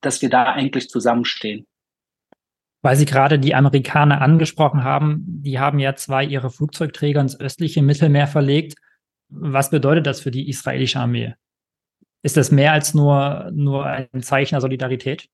dass 0.00 0.22
wir 0.22 0.30
da 0.30 0.44
eigentlich 0.44 0.88
zusammenstehen. 0.88 1.66
Weil 2.82 2.96
Sie 2.96 3.04
gerade 3.04 3.38
die 3.38 3.54
Amerikaner 3.54 4.20
angesprochen 4.22 4.82
haben, 4.82 5.22
die 5.26 5.58
haben 5.58 5.78
ja 5.78 5.94
zwei 5.94 6.24
ihre 6.24 6.50
Flugzeugträger 6.50 7.20
ins 7.20 7.38
östliche 7.38 7.82
Mittelmeer 7.82 8.26
verlegt. 8.26 8.74
Was 9.28 9.70
bedeutet 9.70 10.06
das 10.06 10.20
für 10.20 10.30
die 10.30 10.48
israelische 10.48 10.98
Armee? 10.98 11.34
Ist 12.22 12.36
das 12.36 12.50
mehr 12.50 12.72
als 12.72 12.94
nur, 12.94 13.50
nur 13.52 13.86
ein 13.86 14.22
Zeichen 14.22 14.54
der 14.54 14.60
Solidarität? 14.60 15.28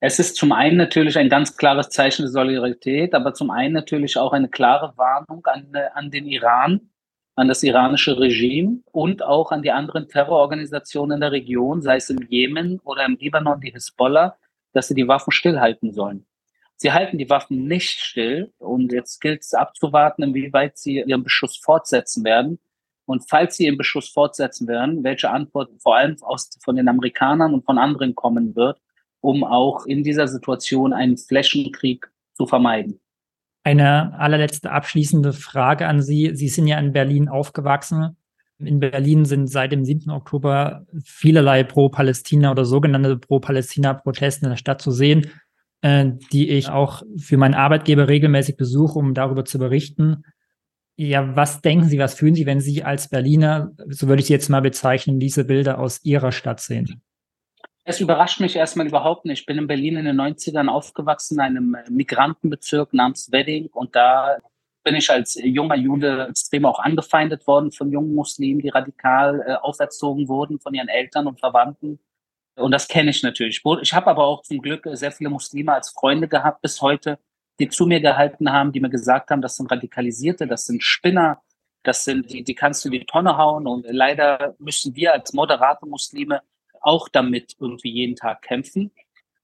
Es 0.00 0.18
ist 0.20 0.36
zum 0.36 0.52
einen 0.52 0.76
natürlich 0.76 1.18
ein 1.18 1.28
ganz 1.28 1.56
klares 1.56 1.90
Zeichen 1.90 2.22
der 2.22 2.30
Solidarität, 2.30 3.14
aber 3.14 3.34
zum 3.34 3.50
einen 3.50 3.74
natürlich 3.74 4.16
auch 4.16 4.32
eine 4.32 4.48
klare 4.48 4.96
Warnung 4.96 5.44
an, 5.46 5.72
an 5.94 6.10
den 6.10 6.26
Iran, 6.26 6.90
an 7.38 7.46
das 7.46 7.62
iranische 7.62 8.18
Regime 8.18 8.80
und 8.90 9.22
auch 9.22 9.52
an 9.52 9.62
die 9.62 9.70
anderen 9.70 10.08
Terrororganisationen 10.08 11.16
in 11.16 11.20
der 11.20 11.30
Region, 11.30 11.82
sei 11.82 11.94
es 11.94 12.10
im 12.10 12.18
Jemen 12.28 12.80
oder 12.80 13.04
im 13.06 13.16
Libanon, 13.16 13.60
die 13.60 13.70
Hisbollah, 13.70 14.36
dass 14.72 14.88
sie 14.88 14.94
die 14.94 15.06
Waffen 15.06 15.30
stillhalten 15.30 15.92
sollen. 15.92 16.26
Sie 16.74 16.90
halten 16.90 17.16
die 17.16 17.30
Waffen 17.30 17.68
nicht 17.68 18.00
still 18.00 18.52
und 18.58 18.90
jetzt 18.92 19.20
gilt 19.20 19.42
es 19.42 19.54
abzuwarten, 19.54 20.24
inwieweit 20.24 20.78
sie 20.78 21.00
ihren 21.00 21.22
Beschuss 21.22 21.56
fortsetzen 21.56 22.24
werden. 22.24 22.58
Und 23.06 23.30
falls 23.30 23.56
sie 23.56 23.66
ihren 23.66 23.78
Beschuss 23.78 24.08
fortsetzen 24.08 24.66
werden, 24.66 25.04
welche 25.04 25.30
Antwort 25.30 25.70
vor 25.80 25.96
allem 25.96 26.16
aus, 26.22 26.50
von 26.64 26.74
den 26.74 26.88
Amerikanern 26.88 27.54
und 27.54 27.64
von 27.64 27.78
anderen 27.78 28.16
kommen 28.16 28.56
wird, 28.56 28.80
um 29.20 29.44
auch 29.44 29.86
in 29.86 30.02
dieser 30.02 30.26
Situation 30.26 30.92
einen 30.92 31.16
Flächenkrieg 31.16 32.10
zu 32.32 32.46
vermeiden. 32.46 32.98
Eine 33.64 34.18
allerletzte 34.18 34.70
abschließende 34.70 35.32
Frage 35.32 35.86
an 35.86 36.00
Sie. 36.00 36.34
Sie 36.34 36.48
sind 36.48 36.66
ja 36.66 36.78
in 36.78 36.92
Berlin 36.92 37.28
aufgewachsen. 37.28 38.16
In 38.58 38.80
Berlin 38.80 39.24
sind 39.24 39.46
seit 39.46 39.70
dem 39.72 39.84
7. 39.84 40.10
Oktober 40.10 40.84
vielerlei 41.04 41.62
Pro-Palästina 41.62 42.50
oder 42.50 42.64
sogenannte 42.64 43.16
Pro-Palästina-Proteste 43.16 44.46
in 44.46 44.50
der 44.50 44.56
Stadt 44.56 44.82
zu 44.82 44.90
sehen, 44.90 45.30
äh, 45.82 46.10
die 46.32 46.48
ich 46.48 46.68
auch 46.68 47.02
für 47.18 47.36
meinen 47.36 47.54
Arbeitgeber 47.54 48.08
regelmäßig 48.08 48.56
besuche, 48.56 48.98
um 48.98 49.14
darüber 49.14 49.44
zu 49.44 49.58
berichten. 49.58 50.24
Ja, 50.96 51.36
was 51.36 51.60
denken 51.60 51.88
Sie, 51.88 52.00
was 52.00 52.14
fühlen 52.14 52.34
Sie, 52.34 52.46
wenn 52.46 52.60
Sie 52.60 52.82
als 52.82 53.08
Berliner, 53.08 53.70
so 53.86 54.08
würde 54.08 54.20
ich 54.20 54.26
Sie 54.26 54.32
jetzt 54.32 54.48
mal 54.48 54.62
bezeichnen, 54.62 55.20
diese 55.20 55.44
Bilder 55.44 55.78
aus 55.78 56.00
Ihrer 56.02 56.32
Stadt 56.32 56.58
sehen? 56.58 57.02
Es 57.90 58.00
überrascht 58.00 58.38
mich 58.40 58.54
erstmal 58.54 58.86
überhaupt 58.86 59.24
nicht. 59.24 59.40
Ich 59.40 59.46
bin 59.46 59.56
in 59.56 59.66
Berlin 59.66 59.96
in 59.96 60.04
den 60.04 60.20
90ern 60.20 60.68
aufgewachsen, 60.68 61.36
in 61.36 61.40
einem 61.40 61.76
Migrantenbezirk 61.88 62.92
namens 62.92 63.32
Wedding. 63.32 63.68
Und 63.72 63.96
da 63.96 64.36
bin 64.84 64.94
ich 64.94 65.08
als 65.08 65.40
junger 65.42 65.74
Jude 65.74 66.26
extrem 66.28 66.66
auch 66.66 66.80
angefeindet 66.80 67.46
worden 67.46 67.72
von 67.72 67.90
jungen 67.90 68.14
Muslimen, 68.14 68.60
die 68.60 68.68
radikal 68.68 69.40
äh, 69.40 69.54
auferzogen 69.54 70.28
wurden 70.28 70.60
von 70.60 70.74
ihren 70.74 70.88
Eltern 70.88 71.26
und 71.26 71.40
Verwandten. 71.40 71.98
Und 72.56 72.72
das 72.72 72.88
kenne 72.88 73.08
ich 73.08 73.22
natürlich. 73.22 73.62
Ich 73.80 73.94
habe 73.94 74.08
aber 74.08 74.26
auch 74.26 74.42
zum 74.42 74.60
Glück 74.60 74.86
sehr 74.92 75.10
viele 75.10 75.30
Muslime 75.30 75.72
als 75.72 75.88
Freunde 75.88 76.28
gehabt 76.28 76.60
bis 76.60 76.82
heute, 76.82 77.18
die 77.58 77.70
zu 77.70 77.86
mir 77.86 78.00
gehalten 78.00 78.52
haben, 78.52 78.72
die 78.72 78.80
mir 78.80 78.90
gesagt 78.90 79.30
haben, 79.30 79.40
das 79.40 79.56
sind 79.56 79.70
Radikalisierte, 79.70 80.46
das 80.46 80.66
sind 80.66 80.82
Spinner, 80.82 81.40
das 81.84 82.04
sind 82.04 82.30
die, 82.30 82.44
die 82.44 82.54
kannst 82.54 82.84
du 82.84 82.90
in 82.90 83.00
die 83.00 83.06
Tonne 83.06 83.38
hauen. 83.38 83.66
Und 83.66 83.86
leider 83.88 84.56
müssen 84.58 84.94
wir 84.94 85.14
als 85.14 85.32
moderate 85.32 85.86
Muslime 85.86 86.42
auch 86.88 87.08
damit 87.08 87.54
irgendwie 87.60 87.90
jeden 87.90 88.16
Tag 88.16 88.42
kämpfen. 88.42 88.90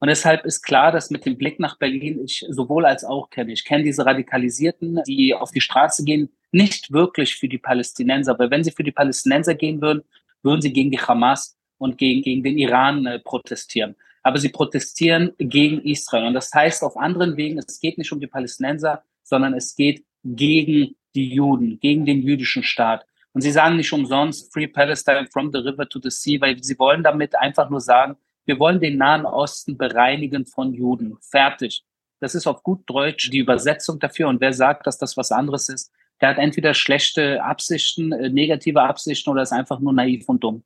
Und 0.01 0.09
deshalb 0.09 0.45
ist 0.45 0.63
klar, 0.63 0.93
dass 0.93 1.11
mit 1.11 1.25
dem 1.25 1.37
Blick 1.37 1.61
nach 1.61 1.79
Berlin 1.79 2.25
ich 2.25 2.45
sowohl 2.49 2.85
als 2.87 3.05
auch 3.05 3.31
kenne. 3.31 3.53
Ich 3.53 3.65
kenne 3.65 3.85
diese 3.85 4.05
Radikalisierten, 4.05 5.01
die 5.07 5.35
auf 5.35 5.51
die 5.51 5.61
Straße 5.61 6.05
gehen, 6.05 6.31
nicht 6.53 6.93
wirklich 6.93 7.37
für 7.37 7.49
die 7.49 7.59
Palästinenser. 7.59 8.33
Aber 8.33 8.51
wenn 8.51 8.65
sie 8.65 8.71
für 8.71 8.83
die 8.83 8.93
Palästinenser 8.93 9.55
gehen 9.55 9.81
würden, 9.81 10.03
würden 10.43 10.63
sie 10.63 10.73
gegen 10.73 10.91
die 10.91 10.99
Hamas 10.99 11.57
und 11.79 11.99
gegen, 11.99 12.23
gegen 12.23 12.43
den 12.43 12.59
Iran 12.59 13.07
äh, 13.07 13.19
protestieren. 13.19 13.95
Aber 14.23 14.39
sie 14.39 14.49
protestieren 14.49 15.33
gegen 15.39 15.81
Israel. 15.83 16.27
Und 16.27 16.35
das 16.35 16.53
heißt 16.53 16.83
auf 16.83 16.97
anderen 16.97 17.37
Wegen, 17.37 17.59
es 17.59 17.79
geht 17.79 17.99
nicht 17.99 18.13
um 18.13 18.21
die 18.21 18.27
Palästinenser, 18.27 19.03
sondern 19.23 19.53
es 19.55 19.75
geht 19.77 20.05
gegen 20.25 20.97
die 21.15 21.29
Juden, 21.29 21.79
gegen 21.81 22.07
den 22.07 22.23
jüdischen 22.23 22.63
Staat. 22.63 23.07
Und 23.35 23.43
sie 23.43 23.51
sagen 23.51 23.77
nicht 23.77 23.93
umsonst 23.93 24.53
Free 24.53 24.69
Palestine 24.69 25.27
from 25.31 25.51
the 25.53 25.59
river 25.59 25.89
to 25.89 26.01
the 26.01 26.11
sea, 26.11 26.41
weil 26.41 26.63
sie 26.63 26.79
wollen 26.79 27.03
damit 27.03 27.37
einfach 27.37 27.69
nur 27.69 27.81
sagen, 27.81 28.17
wir 28.47 28.59
wollen 28.59 28.81
den 28.81 28.97
Nahen 28.97 29.27
Osten 29.27 29.77
bereinigen 29.77 30.47
von 30.47 30.73
Juden. 30.73 31.17
Fertig. 31.21 31.85
Das 32.21 32.35
ist 32.35 32.47
auf 32.47 32.63
gut 32.63 32.83
Deutsch 32.87 33.31
die 33.31 33.39
Übersetzung 33.39 33.99
dafür. 33.99 34.29
Und 34.29 34.41
wer 34.41 34.53
sagt, 34.53 34.87
dass 34.87 34.99
das 34.99 35.17
was 35.17 35.33
anderes 35.33 35.69
ist, 35.69 35.93
der 36.21 36.29
hat 36.29 36.39
entweder 36.39 36.75
schlechte 36.75 37.43
Absichten, 37.43 38.13
äh, 38.13 38.31
negative 38.31 38.83
Absichten 38.83 39.31
oder 39.31 39.43
ist 39.43 39.53
einfach 39.53 39.81
nur 39.81 39.93
naiv 39.93 40.29
und 40.29 40.45
dumm. 40.45 40.63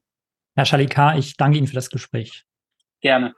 Herr 0.55 0.67
Shalikar, 0.67 1.17
ich 1.17 1.37
danke 1.37 1.57
Ihnen 1.59 1.67
für 1.67 1.75
das 1.75 1.89
Gespräch. 1.89 2.45
Gerne. 3.01 3.35